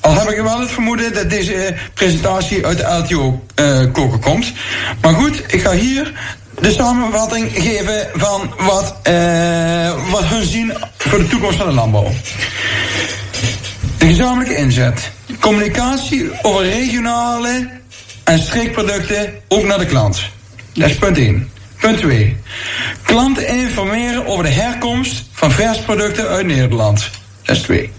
Al 0.00 0.14
heb 0.14 0.28
ik 0.28 0.40
wel 0.40 0.60
het 0.60 0.70
vermoeden 0.70 1.14
dat 1.14 1.30
deze 1.30 1.74
presentatie 1.94 2.66
uit 2.66 2.78
de 2.78 2.84
LTO 2.84 3.44
uh, 3.60 3.92
koken 3.92 4.20
komt. 4.20 4.52
Maar 5.00 5.14
goed, 5.14 5.42
ik 5.46 5.60
ga 5.60 5.72
hier 5.72 6.12
de 6.60 6.72
samenvatting 6.72 7.50
geven 7.54 8.08
van 8.14 8.54
wat, 8.58 8.94
uh, 9.08 10.10
wat 10.10 10.24
hun 10.24 10.44
zien 10.44 10.72
voor 10.96 11.18
de 11.18 11.26
toekomst 11.26 11.56
van 11.56 11.66
de 11.66 11.72
landbouw. 11.72 12.10
De 13.98 14.06
gezamenlijke 14.06 14.56
inzet. 14.56 15.10
Communicatie 15.40 16.30
over 16.42 16.64
regionale 16.64 17.70
en 18.24 18.38
streekproducten 18.38 19.34
ook 19.48 19.64
naar 19.64 19.78
de 19.78 19.86
klant. 19.86 20.22
Dat 20.72 20.90
is 20.90 20.96
punt 20.96 21.18
1. 21.18 21.50
Punt 21.80 21.98
2. 21.98 22.36
Klanten 23.02 23.48
informeren 23.48 24.26
over 24.26 24.44
de 24.44 24.50
herkomst 24.50 25.24
van 25.32 25.50
versproducten 25.50 26.28
uit 26.28 26.46
Nederland. 26.46 27.10
Dat 27.50 27.58
is 27.58 27.64
2. 27.64 27.92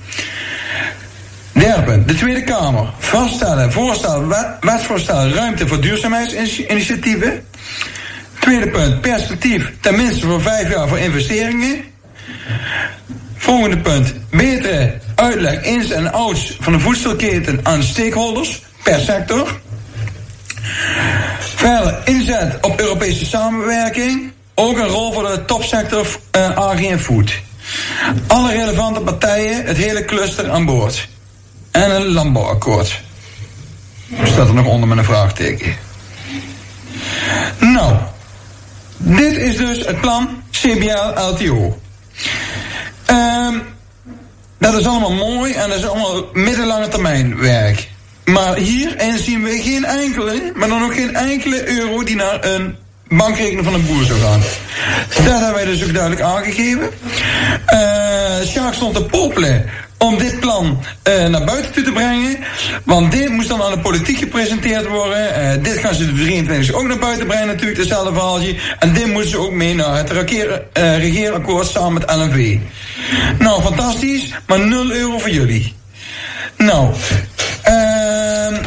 Derde 1.51 1.81
punt. 1.81 2.07
De 2.07 2.13
Tweede 2.13 2.43
Kamer. 2.43 2.89
Vaststellen, 2.97 3.71
voorstellen, 3.71 4.57
wetsvoorstel, 4.61 5.29
ruimte 5.29 5.67
voor 5.67 5.81
duurzaamheidsinitiatieven. 5.81 7.45
Tweede 8.39 8.69
punt. 8.69 9.01
Perspectief 9.01 9.71
tenminste 9.79 10.25
voor 10.25 10.41
vijf 10.41 10.73
jaar 10.73 10.87
voor 10.87 10.99
investeringen. 10.99 11.83
Volgende 13.35 13.77
punt. 13.77 14.13
Betere 14.29 14.97
uitleg 15.15 15.61
ins 15.61 15.89
en 15.89 16.11
outs 16.11 16.57
van 16.59 16.73
de 16.73 16.79
voedselketen 16.79 17.59
aan 17.63 17.83
stakeholders 17.83 18.61
per 18.83 18.99
sector. 18.99 19.59
Verder 21.39 22.01
inzet 22.03 22.57
op 22.61 22.79
Europese 22.79 23.25
samenwerking. 23.25 24.31
Ook 24.55 24.77
een 24.77 24.87
rol 24.87 25.13
voor 25.13 25.23
de 25.23 25.45
topsector 25.45 26.07
uh, 26.35 26.57
agri 26.57 26.87
en 26.87 26.99
food. 26.99 27.31
Alle 28.27 28.51
relevante 28.51 28.99
partijen, 28.99 29.65
het 29.65 29.77
hele 29.77 30.05
cluster 30.05 30.49
aan 30.49 30.65
boord. 30.65 31.07
En 31.71 31.95
een 31.95 32.07
landbouwakkoord. 32.07 33.01
Staat 34.23 34.47
er 34.47 34.53
nog 34.53 34.65
onder 34.65 34.87
met 34.87 34.97
een 34.97 35.03
vraagteken. 35.03 35.75
Nou, 37.59 37.95
dit 38.97 39.37
is 39.37 39.57
dus 39.57 39.85
het 39.85 40.01
plan 40.01 40.43
CBL-LTO. 40.51 41.79
Um, 43.09 43.61
dat 44.57 44.79
is 44.79 44.85
allemaal 44.85 45.13
mooi 45.13 45.53
en 45.53 45.69
dat 45.69 45.77
is 45.77 45.87
allemaal 45.87 46.29
middellange 46.33 46.87
termijn 46.87 47.39
werk. 47.39 47.89
Maar 48.25 48.55
hierin 48.55 49.17
zien 49.17 49.43
we 49.43 49.61
geen 49.61 49.85
enkele, 49.85 50.51
maar 50.55 50.67
dan 50.67 50.83
ook 50.83 50.93
geen 50.93 51.15
enkele 51.15 51.67
euro 51.67 52.03
die 52.03 52.15
naar 52.15 52.45
een 52.45 52.75
bankrekening 53.17 53.65
van 53.65 53.73
een 53.73 53.85
boer 53.85 54.03
zou 54.03 54.19
gaan. 54.19 54.41
Dat 55.09 55.39
hebben 55.39 55.53
wij 55.53 55.65
dus 55.65 55.83
ook 55.83 55.93
duidelijk 55.93 56.21
aangegeven. 56.21 56.89
Uh, 57.73 58.47
Sjaak 58.47 58.73
stond 58.73 58.95
te 58.95 59.03
popelen 59.03 59.69
om 59.97 60.17
dit 60.17 60.39
plan 60.39 60.83
uh, 61.07 61.27
naar 61.27 61.43
buiten 61.43 61.83
te 61.83 61.91
brengen. 61.91 62.37
Want 62.83 63.11
dit 63.11 63.29
moest 63.29 63.49
dan 63.49 63.63
aan 63.63 63.71
de 63.71 63.79
politiek 63.79 64.17
gepresenteerd 64.17 64.87
worden. 64.87 65.43
Uh, 65.43 65.63
dit 65.63 65.77
gaan 65.77 65.93
ze 65.93 66.05
de 66.05 66.13
23 66.13 66.75
ook 66.75 66.87
naar 66.87 66.99
buiten 66.99 67.27
brengen 67.27 67.47
natuurlijk, 67.47 67.79
hetzelfde 67.79 68.13
verhaaltje. 68.13 68.55
En 68.79 68.93
dit 68.93 69.05
moeten 69.05 69.29
ze 69.29 69.37
ook 69.37 69.51
mee 69.51 69.75
naar 69.75 69.97
het 69.97 70.09
regeer, 70.11 70.63
regeerakkoord 70.73 71.67
samen 71.67 71.93
met 71.93 72.15
LNV. 72.15 72.57
Nou, 73.39 73.61
fantastisch, 73.61 74.33
maar 74.47 74.59
0 74.59 74.91
euro 74.91 75.17
voor 75.17 75.29
jullie. 75.29 75.75
Nou, 76.57 76.93
uh, 77.67 78.57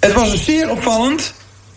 het 0.00 0.12
was 0.12 0.30
dus 0.30 0.44
zeer 0.44 0.70
opvallend. 0.70 1.34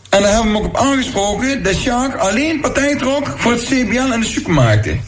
En 0.09 0.21
daar 0.21 0.31
hebben 0.33 0.51
we 0.51 0.57
hem 0.57 0.65
ook 0.65 0.65
op 0.65 0.77
aangesproken. 0.77 1.63
Dat 1.63 1.75
Sjaak 1.75 2.15
alleen 2.15 2.61
partij 2.61 2.95
trok 2.95 3.33
voor 3.37 3.51
het 3.51 3.63
CBN 3.63 4.11
en 4.11 4.19
de 4.19 4.25
supermarkten. 4.25 5.01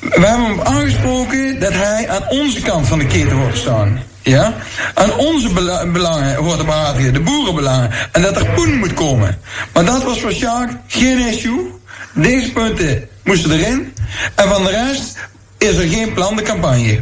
We 0.00 0.26
hebben 0.26 0.46
hem 0.46 0.60
aangesproken 0.60 1.60
dat 1.60 1.72
hij 1.72 2.08
aan 2.08 2.28
onze 2.28 2.60
kant 2.60 2.86
van 2.86 2.98
de 2.98 3.06
keten 3.06 3.50
te 3.52 3.58
staan. 3.58 4.02
Ja? 4.22 4.54
Aan 4.94 5.14
onze 5.16 5.48
belangen 5.92 6.34
hoort 6.36 6.58
te 6.58 7.10
de 7.12 7.20
boerenbelangen. 7.20 7.90
En 8.12 8.22
dat 8.22 8.36
er 8.36 8.46
poen 8.46 8.78
moet 8.78 8.94
komen. 8.94 9.38
Maar 9.72 9.84
dat 9.84 10.04
was 10.04 10.20
voor 10.20 10.32
Sjaak 10.32 10.70
geen 10.86 11.26
issue. 11.26 11.72
Deze 12.14 12.52
punten 12.52 13.08
moesten 13.24 13.52
erin. 13.52 13.94
En 14.34 14.48
van 14.48 14.64
de 14.64 14.70
rest 14.70 15.18
is 15.58 15.74
er 15.74 15.88
geen 15.88 16.12
plan 16.12 16.36
de 16.36 16.42
campagne. 16.42 17.00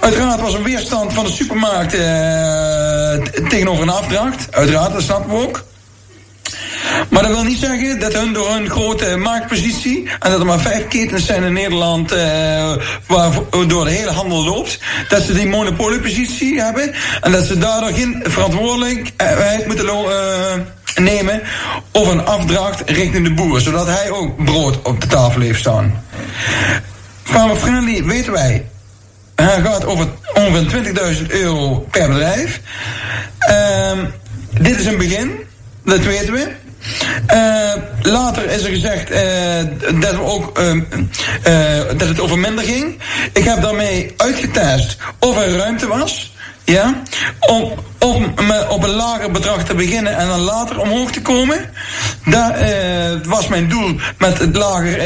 Uiteraard 0.00 0.40
was 0.40 0.54
er 0.54 0.62
weerstand 0.62 1.12
van 1.12 1.24
de 1.24 1.32
supermarkt 1.32 1.94
eh, 1.94 2.95
tegenover 3.48 3.82
een 3.82 3.90
afdracht. 3.90 4.46
Uiteraard, 4.50 4.92
dat 4.92 5.02
snappen 5.02 5.30
we 5.30 5.46
ook. 5.46 5.64
Maar 7.08 7.22
dat 7.22 7.32
wil 7.32 7.42
niet 7.42 7.58
zeggen 7.58 8.00
dat 8.00 8.12
hun 8.12 8.32
door 8.32 8.50
hun 8.50 8.70
grote 8.70 9.16
marktpositie... 9.16 10.08
en 10.20 10.30
dat 10.30 10.40
er 10.40 10.46
maar 10.46 10.60
vijf 10.60 10.88
ketens 10.88 11.26
zijn 11.26 11.42
in 11.42 11.52
Nederland... 11.52 12.12
Uh, 12.12 12.18
waardoor 13.06 13.84
de 13.84 13.90
hele 13.90 14.10
handel 14.10 14.44
loopt... 14.44 14.78
dat 15.08 15.22
ze 15.22 15.32
die 15.32 15.46
monopoliepositie 15.46 16.60
hebben... 16.62 16.94
en 17.20 17.32
dat 17.32 17.44
ze 17.44 17.58
daardoor 17.58 17.92
geen 17.92 18.24
verantwoordelijkheid 18.24 19.66
moeten 19.66 19.86
uh, 19.86 20.54
nemen... 20.94 21.42
over 21.92 22.12
een 22.12 22.26
afdracht 22.26 22.90
richting 22.90 23.24
de 23.24 23.34
boer... 23.34 23.60
zodat 23.60 23.86
hij 23.86 24.10
ook 24.10 24.44
brood 24.44 24.82
op 24.82 25.00
de 25.00 25.06
tafel 25.06 25.40
heeft 25.40 25.60
staan. 25.60 26.04
Farmer 27.22 27.56
Friendly 27.56 28.04
weten 28.04 28.32
wij... 28.32 28.64
hij 29.36 29.60
gaat 29.60 29.84
over 29.84 30.08
ongeveer 30.34 30.94
20.000 31.14 31.26
euro 31.26 31.86
per 31.90 32.08
bedrijf... 32.08 32.60
Uh, 33.50 34.04
dit 34.60 34.80
is 34.80 34.86
een 34.86 34.96
begin, 34.96 35.30
dat 35.84 36.02
weten 36.02 36.32
we. 36.32 36.52
Uh, 37.34 38.12
later 38.12 38.50
is 38.50 38.62
er 38.62 38.70
gezegd 38.70 39.10
uh, 39.10 39.20
dat, 40.00 40.10
we 40.10 40.20
ook, 40.22 40.58
uh, 40.58 41.82
dat 41.96 42.08
het 42.08 42.20
over 42.20 42.38
minder 42.38 42.64
ging. 42.64 42.98
Ik 43.32 43.44
heb 43.44 43.62
daarmee 43.62 44.14
uitgetest 44.16 44.96
of 45.18 45.36
er 45.36 45.56
ruimte 45.56 45.86
was. 45.86 46.34
Ja, 46.64 47.02
om, 47.40 47.72
om 47.98 48.34
op 48.68 48.82
een 48.82 48.94
lager 48.94 49.30
bedrag 49.30 49.64
te 49.64 49.74
beginnen 49.74 50.16
en 50.16 50.26
dan 50.26 50.40
later 50.40 50.80
omhoog 50.80 51.10
te 51.10 51.22
komen. 51.22 51.70
Dat 52.24 52.54
was 53.24 53.48
mijn 53.48 53.68
doel 53.68 53.96
met 54.18 54.38
het 54.38 54.56
lager 54.56 54.98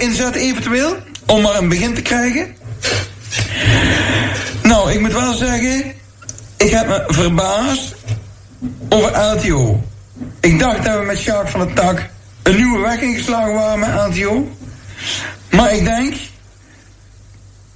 inzet 0.00 0.34
eventueel. 0.34 0.96
Om 1.26 1.42
maar 1.42 1.56
een 1.56 1.68
begin 1.68 1.94
te 1.94 2.02
krijgen. 2.02 2.56
Nou, 4.62 4.92
ik 4.92 5.00
moet 5.00 5.12
wel 5.12 5.34
zeggen, 5.34 5.94
ik 6.56 6.70
heb 6.70 6.86
me 6.86 7.04
verbaasd 7.06 7.94
over 8.88 9.18
LTO. 9.18 9.82
Ik 10.40 10.58
dacht 10.58 10.84
dat 10.84 10.98
we 10.98 11.04
met 11.04 11.18
Sjaak 11.18 11.48
van 11.48 11.60
de 11.60 11.72
Tak 11.72 12.06
een 12.42 12.56
nieuwe 12.56 12.78
weg 12.78 13.00
ingeslagen 13.00 13.54
waren 13.54 13.78
met 13.78 14.16
LTO. 14.16 14.56
Maar 15.50 15.72
ik 15.72 15.84
denk 15.84 16.14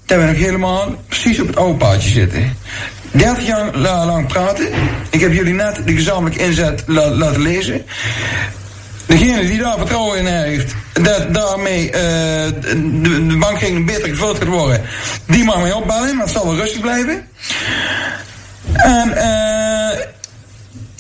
dat 0.07 0.19
we 0.19 0.25
nog 0.25 0.37
helemaal 0.37 0.95
precies 1.09 1.41
op 1.41 1.47
het 1.47 1.57
oude 1.57 1.77
paadje 1.79 2.11
zitten. 2.11 2.57
30 3.11 3.47
jaar 3.47 3.77
lang 3.77 4.27
praten. 4.27 4.69
Ik 5.11 5.21
heb 5.21 5.33
jullie 5.33 5.55
net 5.55 5.81
de 5.87 5.95
gezamenlijke 5.95 6.45
inzet 6.45 6.83
laten 6.87 7.43
lezen. 7.43 7.85
Degene 9.07 9.47
die 9.47 9.59
daar 9.59 9.79
vertrouwen 9.79 10.19
in 10.19 10.27
heeft, 10.27 10.75
dat 10.93 11.35
daarmee 11.35 11.87
uh, 11.87 11.93
de, 11.93 13.27
de 13.27 13.37
bankrekening 13.39 13.87
beter 13.87 14.09
gevuld 14.09 14.39
gaat 14.39 14.49
worden, 14.49 14.81
die 15.27 15.45
mag 15.45 15.61
mij 15.61 15.73
opbellen, 15.73 16.17
maar 16.17 16.25
het 16.25 16.35
zal 16.35 16.47
wel 16.47 16.57
rustig 16.57 16.81
blijven. 16.81 17.29
En 18.73 19.09
uh, 19.09 19.99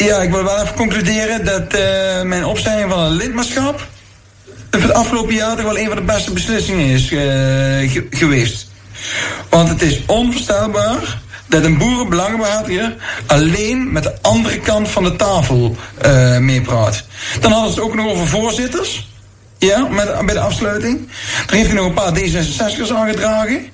ja, 0.06 0.18
ik 0.22 0.30
wil 0.30 0.44
wel 0.44 0.62
even 0.62 0.74
concluderen 0.74 1.44
dat 1.44 1.74
uh, 1.74 2.22
mijn 2.22 2.44
opstelling 2.44 2.90
van 2.90 2.98
een 2.98 3.12
lidmaatschap 3.12 3.86
het 4.70 4.92
afgelopen 4.92 5.34
jaar 5.34 5.56
toch 5.56 5.64
wel 5.64 5.78
een 5.78 5.86
van 5.86 5.96
de 5.96 6.02
beste 6.02 6.32
beslissingen 6.32 6.86
is 6.86 7.08
geweest. 8.10 8.70
Want 9.48 9.68
het 9.68 9.82
is 9.82 10.00
onvoorstelbaar 10.06 11.20
dat 11.52 11.64
een 11.64 11.78
boerenbelangenbehartiger 11.78 12.94
alleen 13.26 13.92
met 13.92 14.02
de 14.02 14.14
andere 14.22 14.60
kant 14.60 14.88
van 14.88 15.04
de 15.04 15.16
tafel 15.16 15.76
uh, 16.06 16.38
meepraat. 16.38 17.04
Dan 17.40 17.52
hadden 17.52 17.72
ze 17.72 17.78
het 17.78 17.88
ook 17.88 17.94
nog 17.94 18.06
over 18.06 18.26
voorzitters. 18.26 19.10
Ja, 19.58 19.88
met, 19.88 20.26
bij 20.26 20.34
de 20.34 20.40
afsluiting. 20.40 21.08
Daar 21.46 21.56
heeft 21.56 21.66
hij 21.66 21.76
nog 21.76 21.86
een 21.86 21.94
paar 21.94 22.18
D66'ers 22.18 22.92
aangedragen. 22.94 23.66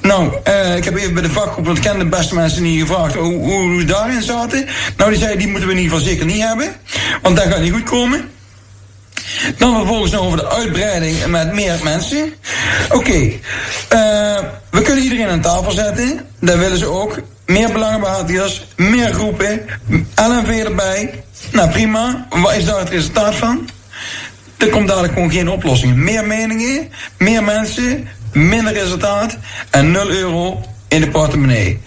Nou, 0.00 0.32
uh, 0.48 0.76
ik 0.76 0.84
heb 0.84 0.96
even 0.96 1.14
bij 1.14 1.22
de 1.22 1.30
vakgroep, 1.30 1.64
want 1.64 1.76
ik 1.76 1.84
ken 1.84 1.98
de 1.98 2.06
beste 2.06 2.34
mensen 2.34 2.62
niet 2.62 2.80
gevraagd 2.80 3.14
hoe, 3.14 3.34
hoe 3.34 3.84
daarin 3.84 4.22
zaten. 4.22 4.66
Nou, 4.96 5.10
die 5.10 5.20
zei, 5.20 5.36
die 5.36 5.48
moeten 5.48 5.68
we 5.68 5.74
in 5.74 5.80
ieder 5.80 5.96
geval 5.96 6.12
zeker 6.12 6.26
niet 6.26 6.42
hebben. 6.42 6.68
Want 7.22 7.36
dat 7.36 7.46
gaat 7.46 7.60
niet 7.60 7.72
goed 7.72 7.82
komen. 7.82 8.30
Dan 9.56 9.74
vervolgens 9.74 10.16
over 10.16 10.38
de 10.38 10.48
uitbreiding 10.48 11.26
met 11.26 11.52
meer 11.52 11.78
mensen. 11.82 12.32
Oké, 12.92 13.18
uh, 13.18 13.30
we 14.70 14.82
kunnen 14.82 15.04
iedereen 15.04 15.28
aan 15.28 15.40
tafel 15.40 15.70
zetten. 15.70 16.26
Daar 16.40 16.58
willen 16.58 16.78
ze 16.78 16.86
ook. 16.86 17.20
Meer 17.46 17.72
belangenbehartigers, 17.72 18.66
meer 18.76 19.14
groepen, 19.14 19.66
LNV 20.14 20.64
erbij. 20.64 21.24
Nou 21.52 21.70
prima, 21.70 22.26
wat 22.30 22.54
is 22.54 22.64
daar 22.64 22.78
het 22.78 22.88
resultaat 22.88 23.34
van? 23.34 23.68
Er 24.56 24.68
komt 24.68 24.88
dadelijk 24.88 25.12
gewoon 25.12 25.30
geen 25.30 25.48
oplossing. 25.48 25.96
Meer 25.96 26.26
meningen, 26.26 26.88
meer 27.18 27.44
mensen, 27.44 28.08
minder 28.32 28.72
resultaat 28.72 29.38
en 29.70 29.90
0 29.90 30.10
euro 30.10 30.62
in 30.88 31.00
de 31.00 31.08
portemonnee. 31.08 31.80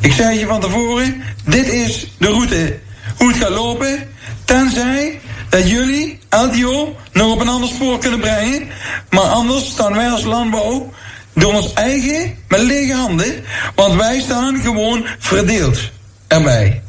Ik 0.00 0.12
zei 0.12 0.38
je 0.38 0.46
van 0.46 0.60
tevoren, 0.60 1.22
dit 1.44 1.68
is 1.68 2.06
de 2.18 2.28
route 2.28 2.78
hoe 3.16 3.28
het 3.28 3.36
gaat 3.36 3.50
lopen. 3.50 4.08
Tenzij 4.44 5.20
dat 5.50 5.68
jullie 5.68 6.18
LTO 6.30 6.96
nog 7.12 7.32
op 7.32 7.40
een 7.40 7.48
ander 7.48 7.68
spoor 7.68 7.98
kunnen 7.98 8.20
brengen. 8.20 8.68
Maar 9.10 9.24
anders 9.24 9.66
staan 9.66 9.92
wij 9.92 10.10
als 10.10 10.24
landbouw 10.24 10.92
door 11.34 11.52
ons 11.52 11.72
eigen 11.72 12.36
met 12.48 12.60
lege 12.60 12.94
handen. 12.94 13.44
Want 13.74 13.94
wij 13.94 14.20
staan 14.20 14.60
gewoon 14.60 15.06
verdeeld 15.18 15.78
erbij. 16.26 16.82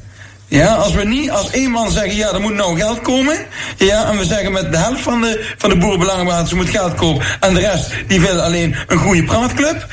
Ja, 0.48 0.76
als 0.76 0.94
we 0.94 1.04
niet 1.04 1.32
als 1.32 1.50
één 1.50 1.72
man 1.72 1.92
zeggen, 1.92 2.16
ja, 2.16 2.34
er 2.34 2.42
moet 2.42 2.54
nou 2.54 2.78
geld 2.78 3.02
komen. 3.02 3.38
Ja, 3.78 4.12
en 4.12 4.18
we 4.18 4.26
zeggen 4.26 4.52
met 4.52 4.72
de 4.72 4.78
helft 4.78 5.02
van 5.02 5.22
de, 5.22 5.54
van 5.58 5.70
de 5.70 5.78
boerenbelangenbasis 5.78 6.54
moet 6.54 6.70
geld 6.70 6.94
komen. 6.94 7.26
En 7.40 7.54
de 7.54 7.60
rest, 7.60 7.90
die 8.08 8.22
willen 8.22 8.44
alleen 8.44 8.76
een 8.88 8.98
goede 8.98 9.24
praatclub. 9.24 9.88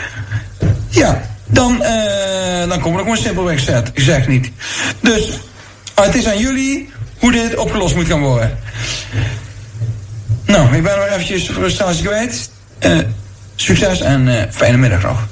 Ja, 0.88 1.22
dan, 1.46 1.72
uh, 1.82 2.68
dan 2.68 2.80
komen 2.80 2.92
we 2.92 2.98
er 2.98 2.98
gewoon 2.98 3.16
simpelweg 3.16 3.60
zet. 3.60 3.90
Ik 3.94 4.02
zeg 4.02 4.28
niet. 4.28 4.50
Dus, 5.00 5.30
het 5.94 6.14
is 6.14 6.26
aan 6.26 6.38
jullie 6.38 6.88
hoe 7.18 7.32
dit 7.32 7.56
opgelost 7.56 7.94
moet 7.94 8.06
gaan 8.06 8.20
worden. 8.20 8.58
Nou, 10.46 10.76
ik 10.76 10.82
ben 10.82 10.96
nog 10.96 11.06
eventjes 11.06 11.48
frustratie 11.48 12.04
kwijt. 12.04 12.50
Uh, 12.86 12.98
succes 13.54 14.00
en 14.00 14.26
uh, 14.26 14.42
fijne 14.50 14.76
middag 14.76 15.02
nog. 15.02 15.26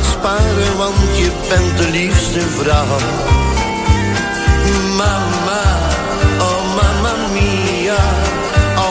het 0.00 0.08
sparen, 0.18 0.76
want 0.76 1.16
je 1.22 1.30
bent 1.48 1.78
de 1.78 1.88
liefste 1.90 2.40
vrouw. 2.40 2.98
Mama, 4.96 5.64
oh 6.48 6.62
mama 6.78 7.14
mia, 7.32 8.02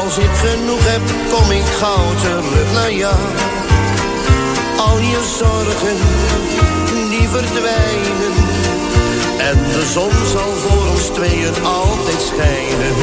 als 0.01 0.17
ik 0.17 0.33
genoeg 0.45 0.83
heb, 0.91 1.01
kom 1.33 1.51
ik 1.51 1.67
gauw 1.81 2.09
terug 2.21 2.71
naar 2.73 2.93
jou. 2.93 3.19
Al 4.77 4.97
je 4.97 5.21
zorgen, 5.39 5.97
die 7.09 7.27
verdwijnen. 7.27 8.33
En 9.49 9.57
de 9.75 9.85
zon 9.93 10.11
zal 10.33 10.51
voor 10.63 10.89
ons 10.91 11.05
tweeën 11.17 11.55
altijd 11.63 12.21
schijnen. 12.21 12.93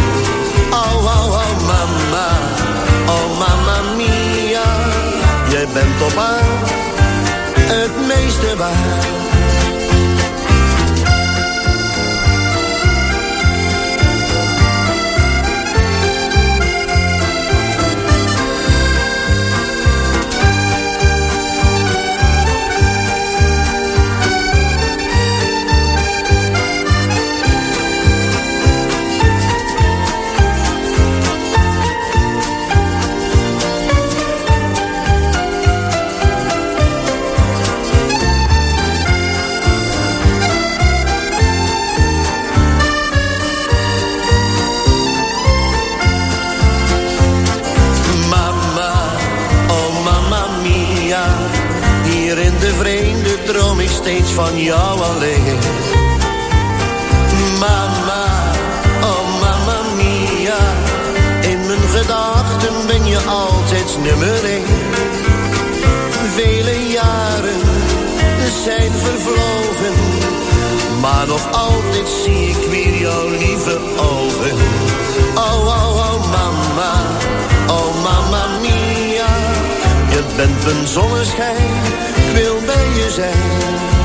Oh, 0.70 0.96
oh, 1.14 1.40
oh, 1.42 1.52
mama, 1.70 2.28
oh, 3.14 3.38
mama 3.38 3.78
mia, 3.96 4.68
jij 5.48 5.66
bent 5.72 6.02
op 6.02 6.18
aarde 6.18 6.94
het 7.68 8.06
meeste 8.06 8.56
waar. 8.56 9.35
steeds 54.06 54.32
van 54.32 54.62
jou 54.62 55.00
alleen. 55.00 55.58
Mama, 57.58 58.26
oh 59.02 59.40
mama 59.40 59.78
mia, 59.96 60.60
in 61.40 61.66
mijn 61.66 61.88
gedachten 61.94 62.86
ben 62.86 63.06
je 63.06 63.18
altijd 63.18 63.98
nummer 64.02 64.44
één. 64.44 64.64
Vele 66.34 66.88
jaren 66.88 67.60
zijn 68.64 68.92
vervlogen, 68.92 69.96
maar 71.00 71.26
nog 71.26 71.52
altijd 71.52 72.08
zie 72.08 72.48
ik 72.48 72.70
weer 72.70 72.94
jouw 72.94 73.28
lieve 73.28 73.78
ogen. 73.96 74.56
Oh, 75.34 75.66
oh, 75.66 75.96
oh 75.96 76.30
mama, 76.30 76.94
oh 77.66 78.02
mama 78.02 78.46
mia, 78.60 79.30
je 80.10 80.22
bent 80.36 80.64
een 80.64 80.86
zonneschijn, 80.86 81.70
ik 82.14 82.34
wil 82.34 82.56
bij 82.66 82.88
je 82.94 83.10
zijn. 83.10 83.95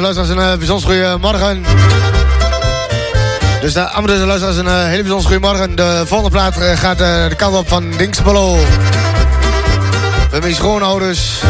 Amateurs 0.00 0.24
luisteraars 0.24 0.46
een 0.46 0.52
uh, 0.52 0.58
bijzonder 0.58 0.86
goede 0.86 1.16
morgen. 1.20 1.64
Dus 3.60 3.72
de 3.72 3.88
Amateurs 3.88 4.20
luisteraars 4.20 4.56
een 4.56 4.86
hele 4.86 5.02
bijzonder 5.02 5.26
goede 5.26 5.46
morgen. 5.46 5.76
De 5.76 6.02
volgende 6.06 6.30
plaat 6.30 6.56
eh, 6.56 6.78
gaat 6.78 7.00
eh, 7.00 7.28
de 7.28 7.34
kant 7.34 7.56
op 7.56 7.68
van 7.68 7.90
Dinkspolo. 7.96 8.56
Voor 10.30 10.40
mijn 10.40 10.54
schoonouders. 10.54 11.40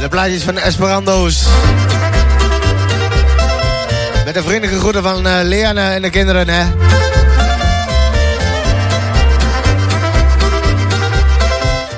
De 0.00 0.08
plaatjes 0.08 0.42
van 0.42 0.58
Esperando's. 0.58 1.46
Met 4.24 4.34
de 4.34 4.42
vriendelijke 4.42 4.78
groeten 4.78 5.02
van 5.02 5.26
eh 5.26 5.40
Leanne 5.42 5.80
en 5.80 6.02
de 6.02 6.10
kinderen, 6.10 6.48
hè. 6.48 6.64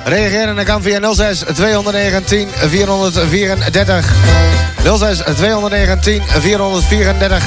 Reageren 0.05 0.57
dan 0.57 0.65
kan 0.65 0.83
via 0.83 1.13
06 1.15 1.43
219 1.55 2.49
434. 2.55 4.15
06 4.99 5.23
219 5.37 6.23
434. 6.41 7.43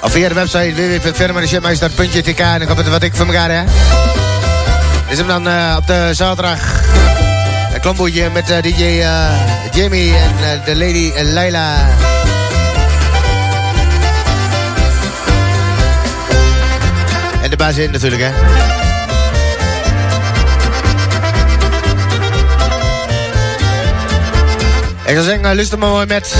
Of 0.00 0.12
via 0.12 0.28
de 0.28 0.34
website 0.34 0.74
www.firmachipmeister.tk 0.74 2.38
en 2.38 2.58
dan 2.58 2.66
komt 2.66 2.78
het 2.78 2.88
wat 2.88 3.02
ik 3.02 3.14
voor 3.14 3.26
elkaar, 3.26 3.50
hè. 3.50 3.62
Is 5.08 5.18
hem 5.18 5.26
dan 5.26 5.48
eh, 5.48 5.74
op 5.78 5.86
de 5.86 6.08
zaterdag. 6.12 6.82
Een 7.74 7.80
klomboetje 7.80 8.30
met 8.30 8.50
eh, 8.50 8.62
DJ 8.62 8.82
eh, 8.82 9.30
Jamie 9.72 10.14
en 10.16 10.62
de 10.64 10.76
lady 10.76 11.12
eh, 11.14 12.11
Baas 17.62 17.76
in 17.76 17.90
natuurlijk, 17.90 18.22
hè. 18.22 18.28
Ik 25.04 25.12
zou 25.12 25.22
zeggen, 25.22 25.54
luister 25.54 25.78
maar 25.78 25.88
mooi 25.88 26.06
met. 26.06 26.34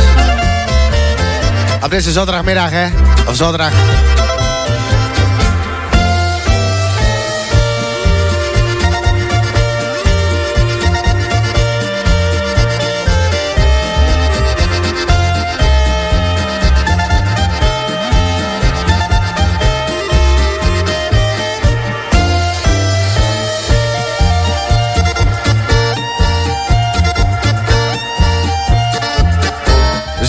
Op 1.83 1.91
deze 1.91 2.13
zaterdagmiddag, 2.13 2.71
hè. 2.71 2.87
Of 3.27 3.37
zaterdag. 3.37 3.73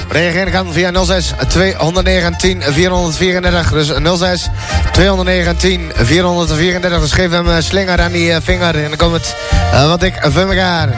Reageren 0.08 0.52
kan 0.52 0.72
via 0.72 1.04
06 1.04 1.32
219 1.48 2.62
434. 2.62 3.72
Dus 3.72 3.92
06 4.18 4.48
219 4.92 5.92
434. 5.94 7.00
Dus 7.00 7.12
geef 7.12 7.30
hem 7.30 7.62
slinger 7.62 8.00
aan 8.00 8.12
die 8.12 8.40
vinger. 8.40 8.74
En 8.74 8.88
dan 8.88 8.96
komt 8.96 9.12
het 9.12 9.36
wat 9.86 10.02
ik 10.02 10.14
voor 10.20 10.50
elkaar. 10.50 10.88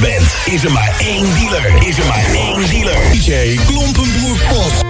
bent, 0.00 0.36
is 0.44 0.64
er 0.64 0.72
maar 0.72 0.94
één 0.98 1.34
dealer. 1.34 1.86
Is 1.86 1.98
er 1.98 2.06
maar 2.06 2.24
één 2.34 2.68
dealer. 2.68 3.10
DJ 3.12 3.58
Klompenbroer 3.66 4.42
Post. 4.48 4.84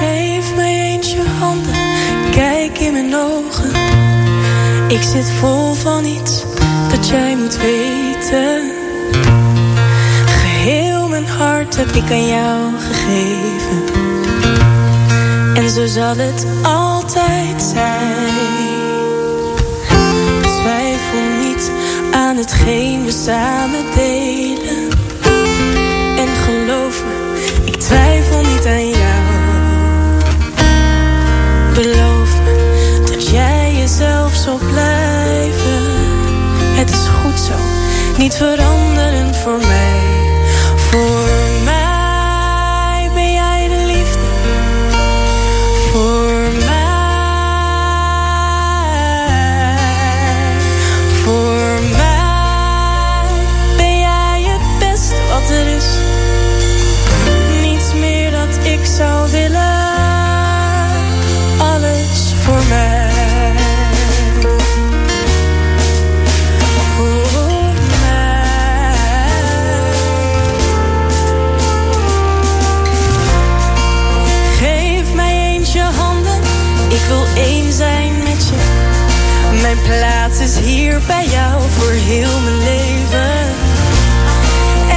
Geef 0.00 0.54
mij 0.54 0.74
eens 0.74 1.10
je 1.12 1.24
handen, 1.38 1.74
kijk 2.30 2.78
in 2.78 2.92
mijn 2.92 3.14
ogen. 3.14 3.70
Ik 4.88 5.02
zit 5.02 5.30
vol 5.30 5.74
van 5.74 6.04
iets 6.04 6.44
dat 6.90 7.08
jij 7.08 7.36
moet 7.36 7.56
weten. 7.56 8.72
Geheel 10.26 11.08
mijn 11.08 11.26
hart 11.26 11.76
heb 11.76 11.90
ik 11.90 12.10
aan 12.10 12.26
jou 12.26 12.72
gegeven 12.78 14.03
zo 15.74 15.86
zal 15.86 16.16
het 16.16 16.46
altijd 16.62 17.62
zijn. 17.62 18.34
Twijfel 20.42 21.20
niet 21.40 21.70
aan 22.12 22.36
hetgeen 22.36 23.04
we 23.04 23.10
samen 23.10 23.84
delen. 23.94 24.88
En 26.16 26.28
geloof 26.44 27.02
me, 27.04 27.42
ik 27.64 27.76
twijfel 27.76 28.40
niet 28.40 28.66
aan 28.66 28.88
jou. 28.88 29.24
Beloof 31.74 32.30
me 32.44 33.02
dat 33.10 33.28
jij 33.28 33.74
jezelf 33.74 34.34
zal 34.34 34.58
blijven. 34.70 35.82
Het 36.74 36.90
is 36.90 37.06
goed 37.22 37.40
zo, 37.40 37.54
niet 38.18 38.34
veranderen 38.34 39.34
voor 39.34 39.58
mij. 39.58 39.83
bij 81.06 81.26
jou 81.26 81.62
voor 81.70 81.90
heel 81.90 82.40
mijn 82.40 82.58
leven. 82.58 83.32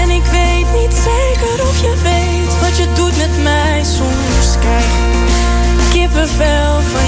En 0.02 0.10
ik 0.10 0.26
weet 0.32 0.82
niet 0.82 0.94
zeker 0.94 1.68
of 1.68 1.82
je 1.82 1.94
weet 2.04 2.60
wat 2.62 2.78
je 2.78 2.88
doet 2.94 3.18
met 3.18 3.44
mij. 3.44 3.84
Soms 3.84 4.58
kijk 4.60 4.84
ik 4.84 5.90
kippenvel 5.92 6.82
van 6.92 7.07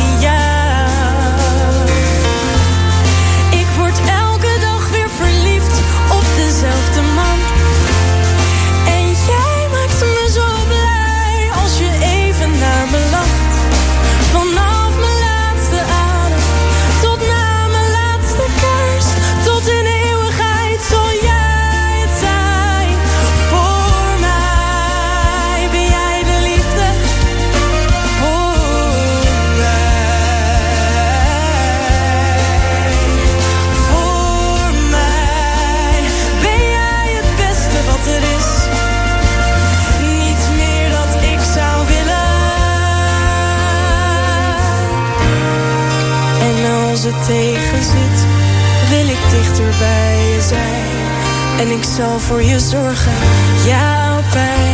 en 51.59 51.71
ik 51.71 51.83
zal 51.83 52.19
voor 52.19 52.43
je 52.43 52.59
zorgen. 52.59 53.11
Jouw 53.65 54.21
pijn. 54.31 54.68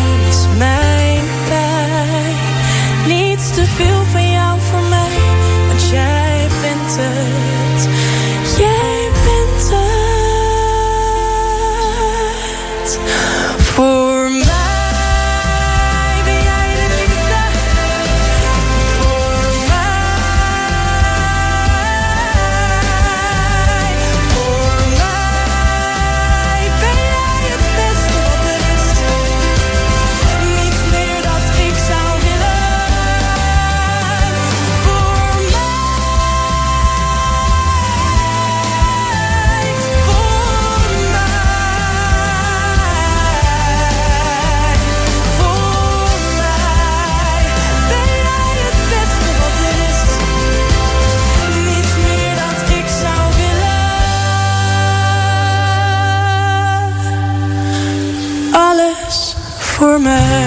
voor. 60.04 60.45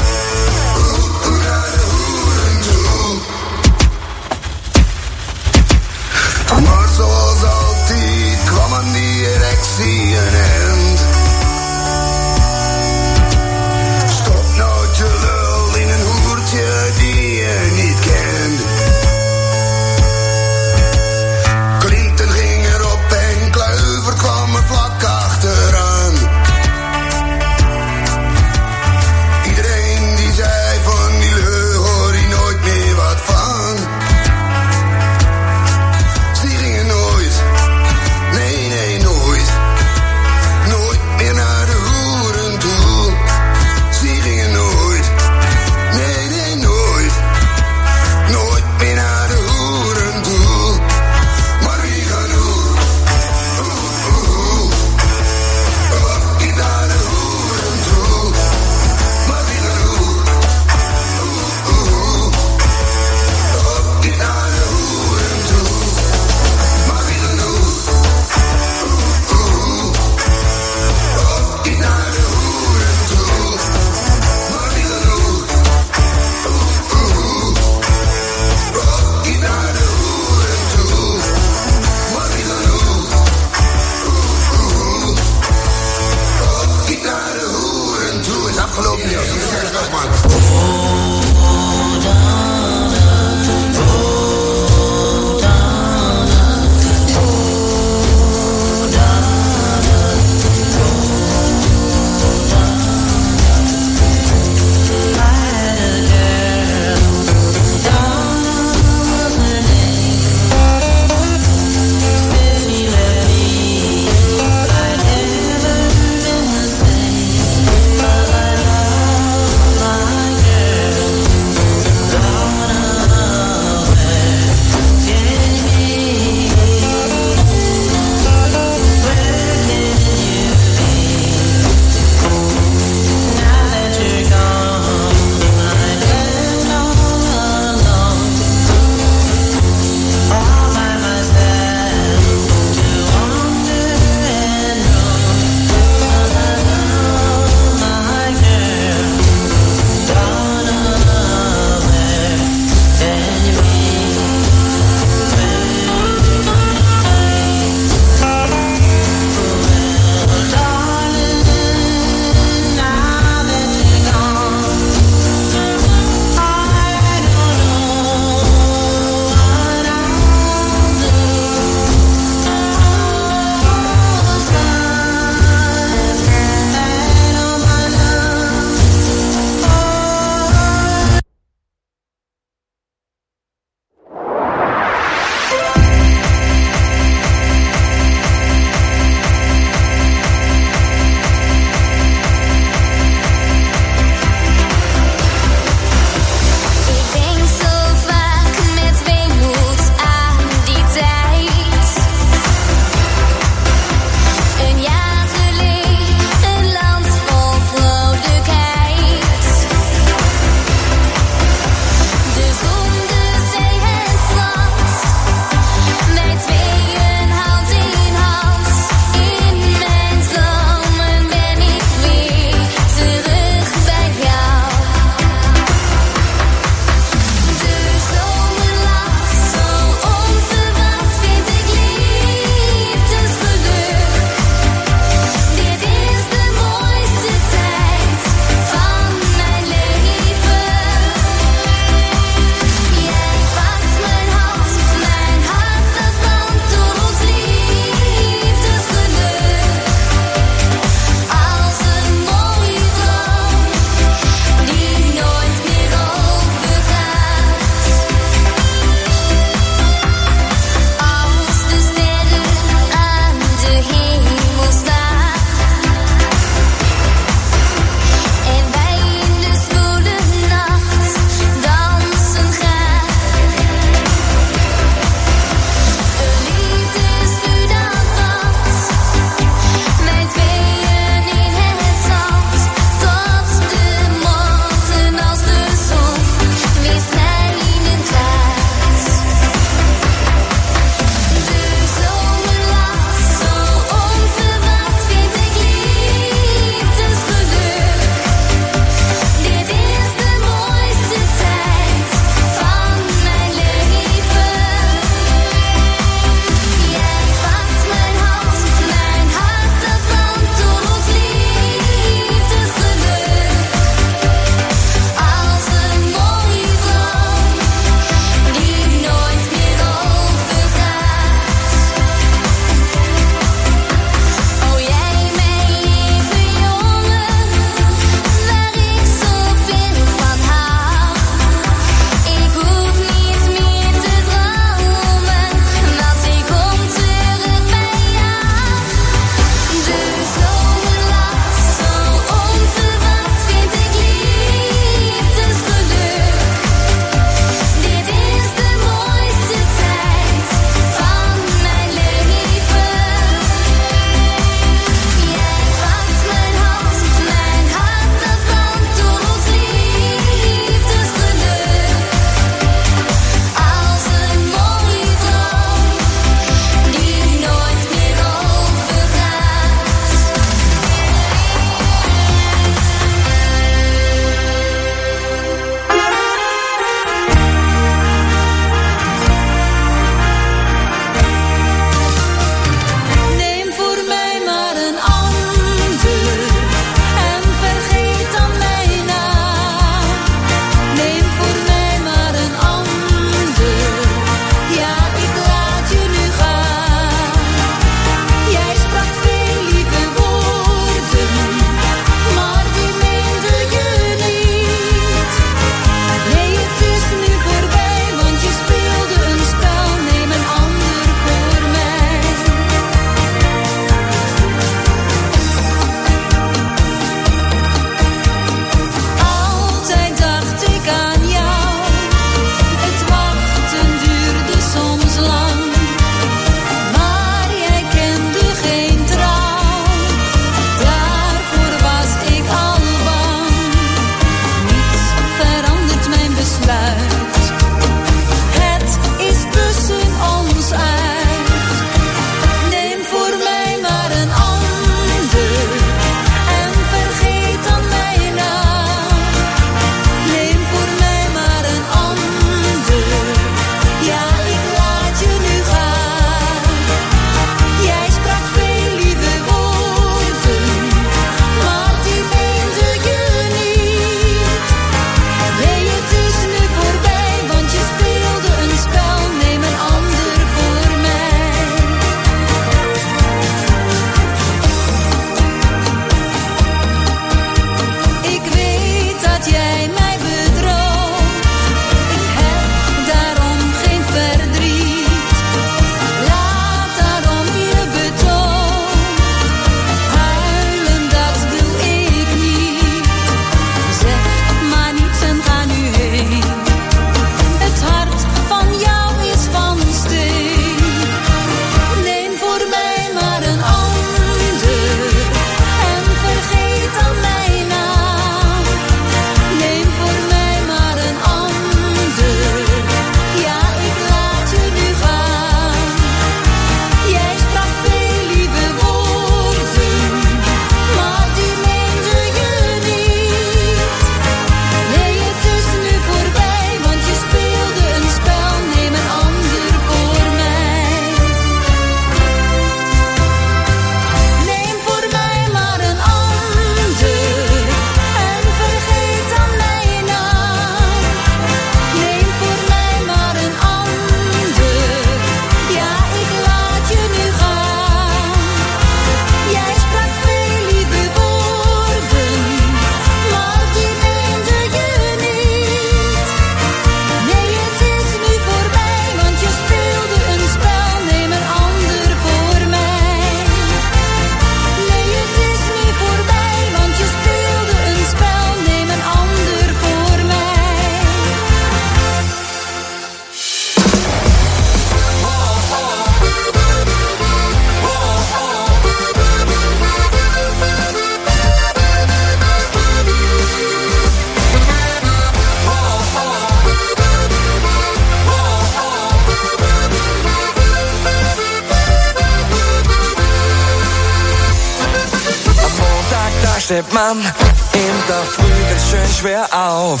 man 596.94 597.18
in 597.18 597.94
der 598.08 598.22
Früh 598.22 598.54
ganz 598.70 598.90
schön 598.90 599.08
schwer 599.18 599.44
auf. 599.52 600.00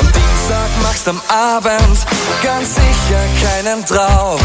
Und 0.00 0.14
Dienstag 0.16 0.70
machst 0.82 1.08
am 1.08 1.20
Abend 1.28 1.98
ganz 2.42 2.74
sicher 2.74 3.22
keinen 3.42 3.84
drauf. 3.84 4.40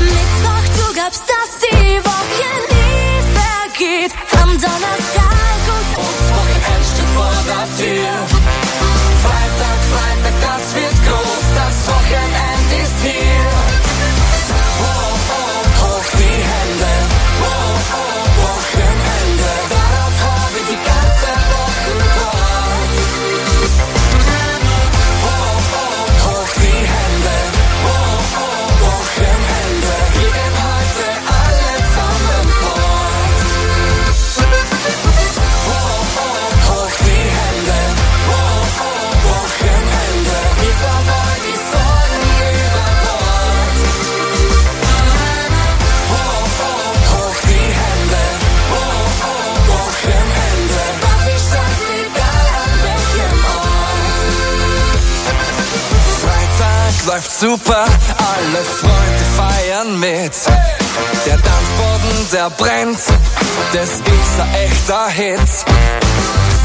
Mittwoch, 0.00 0.66
du 0.78 0.94
gabst, 1.00 1.22
dass 1.32 1.50
die 1.70 1.98
Woche 2.02 2.48
nie 2.74 3.22
vergeht. 3.38 4.12
Am 4.42 4.50
Donnerstag 4.50 5.60
und 5.76 5.88
das 5.96 6.22
Wochenende 6.36 6.86
steht 6.90 7.10
vor 7.14 7.36
der 7.46 7.66
Tür. 7.78 8.12
Freitag, 9.22 9.78
Freitag, 9.92 10.36
das 10.48 10.64
wird 10.74 10.98
groß, 11.06 11.44
das 11.60 11.76
Wochenende 11.94 12.74
ist 12.82 12.98
hier. 13.02 13.31
super, 57.42 57.84
alle 57.84 58.62
Freunde 58.80 59.24
feiern 59.36 59.98
mit. 59.98 60.32
Der 61.26 61.38
Dampfboden, 61.38 62.30
der 62.32 62.50
brennt, 62.50 63.00
das 63.72 63.90
ist 63.90 64.40
ein 64.40 64.54
echter 64.54 65.08
Hit. 65.08 65.48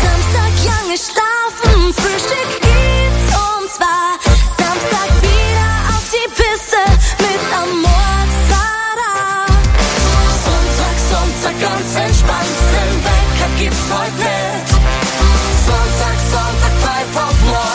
Samstag 0.03 0.53
lange 0.69 0.97
schlafen, 1.05 1.93
Frühstück 1.95 2.51
gibt's 2.61 3.29
und 3.49 3.67
zwar 3.75 4.19
Samstag 4.59 5.09
wieder 5.25 5.69
auf 5.93 6.05
die 6.15 6.29
Piste 6.37 6.83
mit 7.25 7.41
Amor 7.59 8.21
Zara. 8.47 9.47
Sonntag, 10.45 10.95
Sonntag 11.09 11.55
ganz 11.59 11.89
entspannt, 12.05 12.57
den 12.73 12.93
Wecker 13.03 13.49
gibt's 13.57 13.87
heute 13.89 14.17
nicht. 14.29 14.69
Sonntag, 15.65 16.17
Sonntag, 16.31 16.73
pfeif 16.81 17.11
auf 17.15 17.41
morgen. 17.49 17.66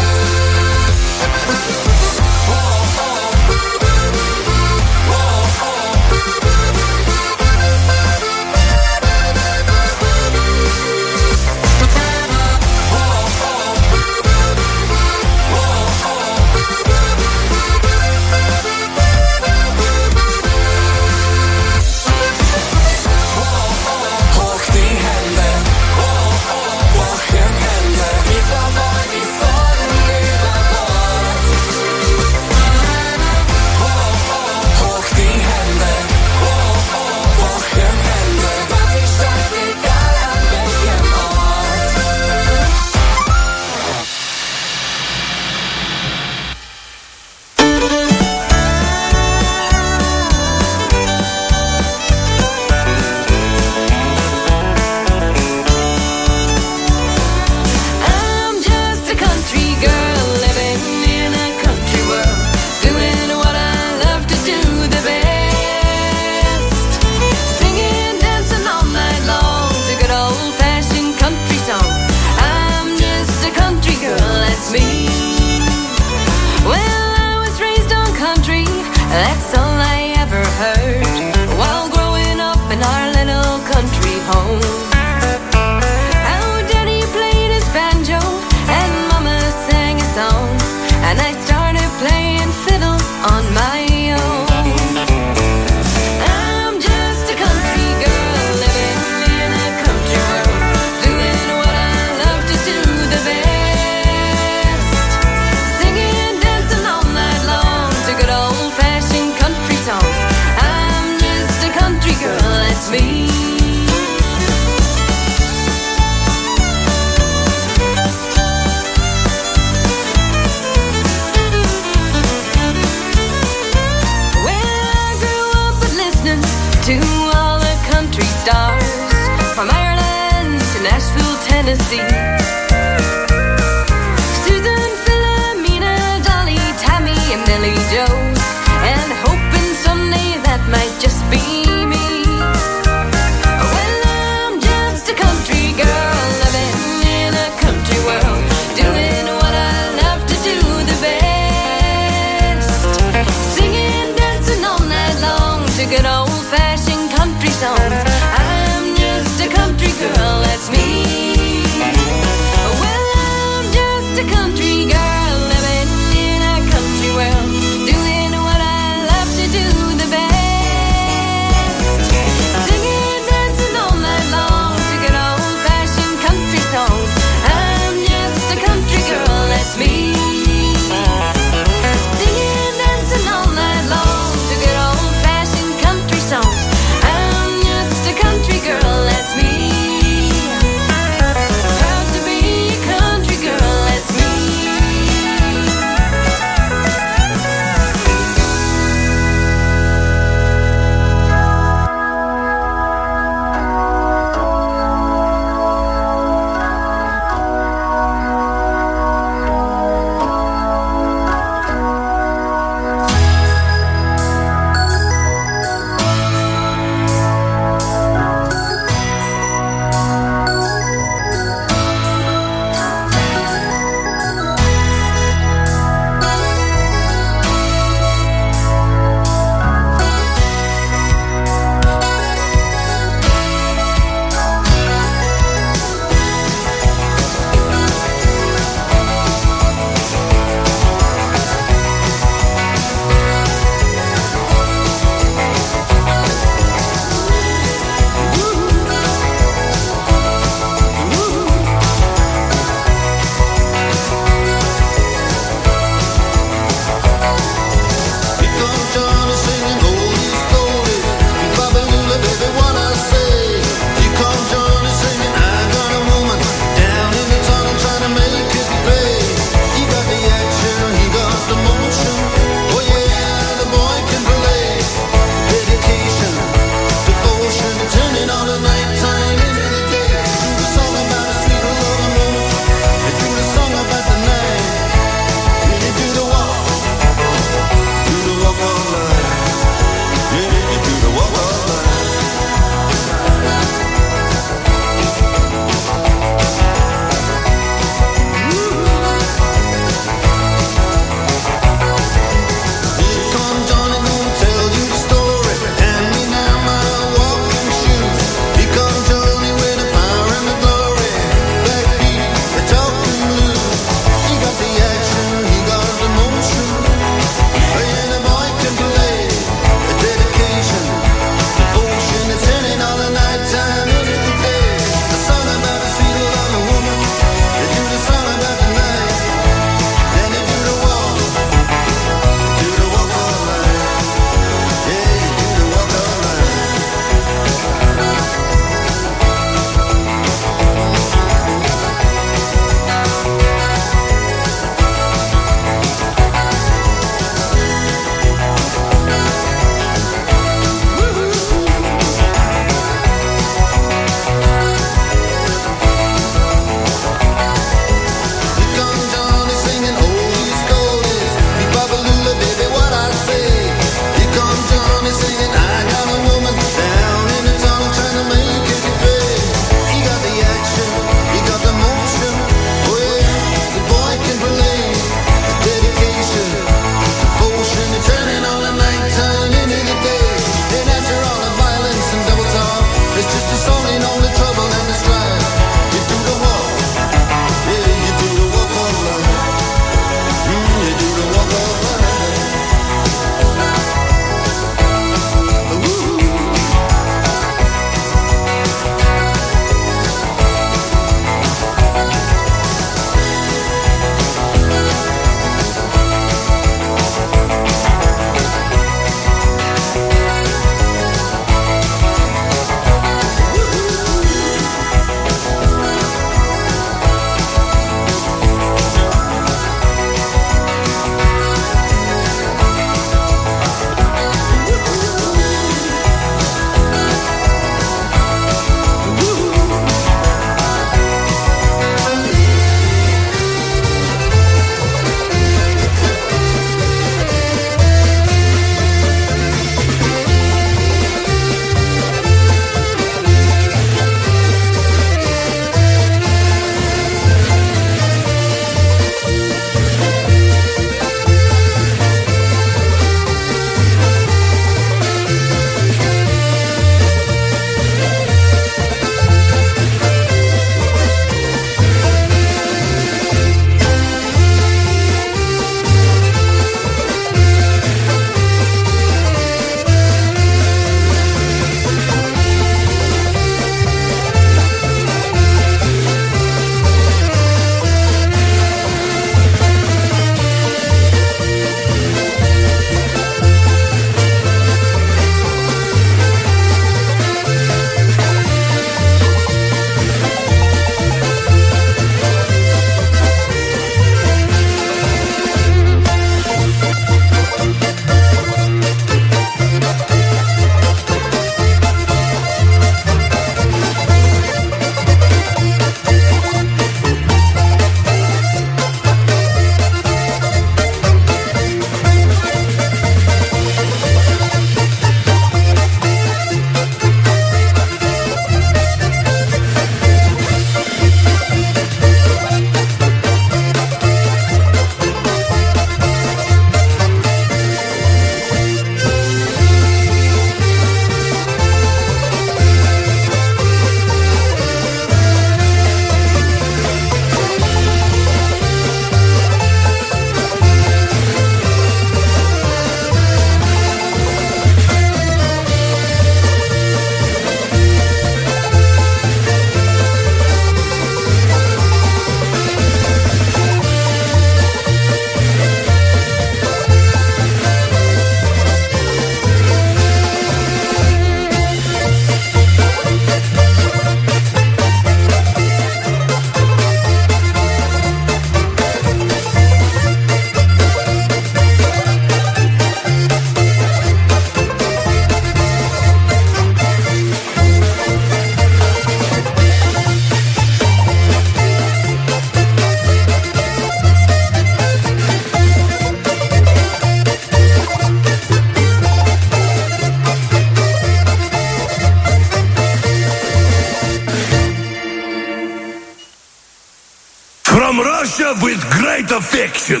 With 598.62 598.80
great 598.90 599.30
affection. 599.32 600.00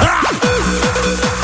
Vodka! 0.00 1.36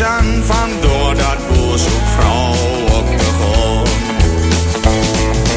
tactisch 0.00 0.06
aan, 0.06 0.42
vandoor 0.44 1.14
dat 1.14 1.48
boerzoekvrouw 1.48 2.52
op 2.98 3.06
begon. 3.06 3.82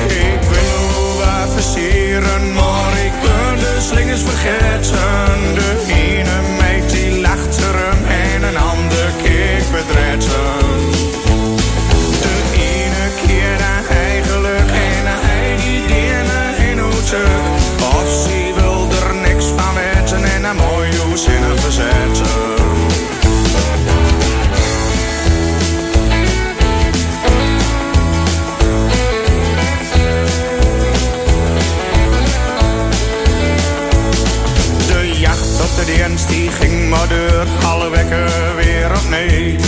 Ik 0.08 0.42
wil 0.42 1.18
wat 1.18 1.54
versieren, 1.54 2.54
maar 2.54 2.98
ik 3.06 3.12
ben 3.22 3.60
de 3.60 3.78
slingers 3.80 4.22
vergeten. 4.22 5.54
De 5.54 5.84
wekken 37.94 38.56
weer 38.56 38.92
opnieuw. 39.00 39.60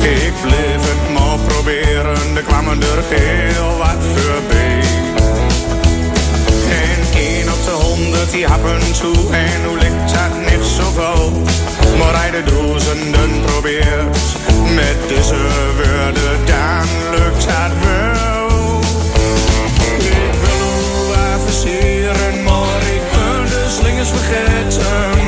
Ik 0.00 0.32
bleef 0.42 0.80
het 0.90 1.02
maar 1.14 1.38
proberen, 1.46 2.36
er 2.36 2.42
kwamen 2.42 2.78
er 2.82 3.02
heel 3.08 3.76
wat 3.82 4.02
voorbij. 4.14 4.80
En 6.82 7.18
één 7.18 7.48
op 7.52 7.64
de 7.64 7.76
honderd 7.86 8.30
die 8.30 8.46
happen 8.46 8.92
toe, 9.00 9.18
en 9.32 9.64
hoe 9.66 9.78
ligt 9.78 10.12
dat 10.14 10.34
niet 10.48 10.66
zoveel. 10.78 11.32
Maar 11.98 12.14
hij 12.20 12.30
bij 12.30 12.42
duizenden 12.42 13.32
probeert. 13.46 14.18
Met 14.74 14.98
deze 15.08 15.38
woorden, 15.76 16.38
dan 16.50 16.86
lukt 17.10 17.44
het 17.48 17.72
wel. 17.84 18.80
Ik 19.98 20.34
wil 20.44 20.70
u 21.72 22.42
maar 22.42 22.82
ik 22.94 23.02
kan 23.12 23.44
de 23.44 23.76
slingers 23.78 24.08
vergeten. 24.08 25.19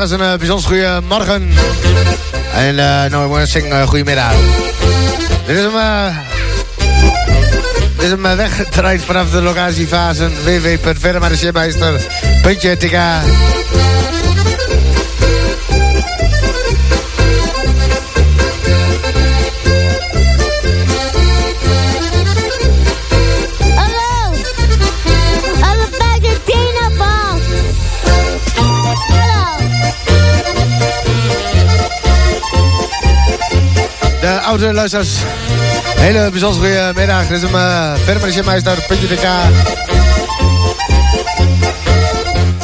Luisteraars, 0.00 0.10
een 0.10 0.32
uh, 0.32 0.38
bijzonder 0.38 0.66
goede 0.66 1.00
morgen. 1.08 1.52
En 2.54 2.74
uh, 2.74 3.04
nou, 3.04 3.46
zeggen, 3.46 3.70
uh, 3.70 3.82
goedemiddag. 3.82 4.32
Dit 5.46 5.56
is 5.56 5.62
hem, 5.62 5.74
uh, 5.74 6.16
dit 7.96 8.04
is 8.04 8.10
hem 8.10 8.36
weggedraaid 8.36 9.02
vanaf 9.02 9.30
de 9.30 9.42
locatiefasen 9.42 10.32
www.verdermaardecheermeister.tk 10.44 12.98
oude 34.50 34.72
luisteraars. 34.72 35.08
Hele 35.96 36.30
bijzondere 36.30 36.66
goede 36.66 36.92
middag. 36.94 37.26
Dit 37.26 37.36
is 37.36 37.42
hem 37.42 37.54
uh, 37.54 37.92
verder 37.94 38.14
met 38.14 38.24
de 38.24 38.32
Shipmeister, 38.32 38.84
puntje 38.86 39.06
de 39.06 39.14
K. 39.14 39.26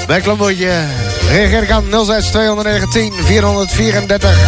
Bij 0.07 0.21
Klombootje. 0.21 0.85
Reageer 1.31 1.67
kan 1.67 2.07
06 2.07 2.27
219 2.27 3.13
434. 3.25 4.39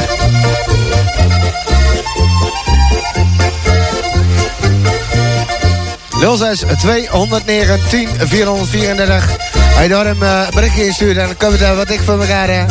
...06 6.20 6.65
219 6.78 8.09
434. 8.19 9.36
Als 9.74 9.82
je 9.82 9.89
door 9.89 10.05
hem 10.05 10.23
een 10.23 10.47
berichtje 10.55 10.85
instuurt... 10.86 11.16
...dan 11.16 11.36
kunnen 11.36 11.59
we 11.59 11.74
wat 11.74 11.90
ik 11.90 12.01
voor 12.01 12.20
elkaar... 12.20 12.48
Hè. 12.48 12.65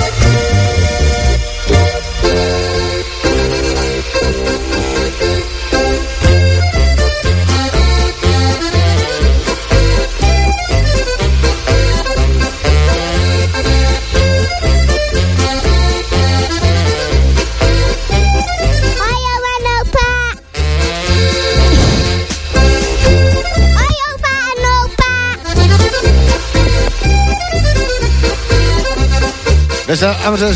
Dus 29.88 30.01
uh, 30.01 30.09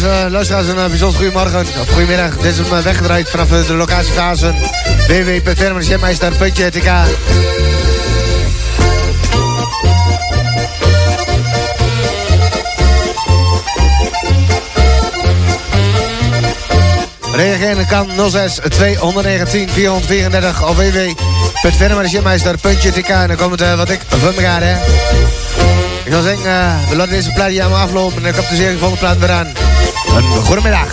uh, 0.04 0.26
luisteraars, 0.30 0.68
een 0.68 0.76
uh, 0.76 0.86
bijzonder 0.86 1.18
goedemorgen 1.18 1.60
of 1.60 1.90
goedemiddag. 1.90 2.38
Dit 2.38 2.52
is 2.52 2.58
hem 2.58 2.84
weggedraaid 2.84 3.30
vanaf 3.30 3.48
de 3.48 3.74
locatiefase 3.74 4.54
www.vermanisemeister.tk 5.08 6.92
Reageren 17.34 17.88
kan 17.88 18.10
06 18.30 18.60
219 18.70 19.70
434 19.70 20.68
of 20.68 20.76
www.vermanisemeister.tk 20.76 23.10
En 23.10 23.28
dan 23.28 23.38
komt 23.38 23.60
het 23.60 23.76
wat 23.76 23.90
ik 23.90 24.02
van 24.08 24.34
elkaar, 24.34 24.64
hè. 24.64 24.76
Ik 26.12 26.18
zou 26.18 26.30
zeggen, 26.30 26.52
uh, 26.52 26.90
we 26.90 26.96
laten 26.96 27.14
deze 27.14 27.32
plaat 27.32 27.50
hier 27.50 27.62
allemaal 27.62 27.82
aflopen. 27.82 28.18
En 28.18 28.24
dan 28.24 28.34
komt 28.34 28.50
de 28.50 28.56
serie 28.56 28.78
van 28.78 28.92
de 28.92 28.98
plaat 28.98 29.18
weer 29.18 29.32
aan. 29.32 29.48
Een 30.16 30.46
goedemiddag. 30.46 30.90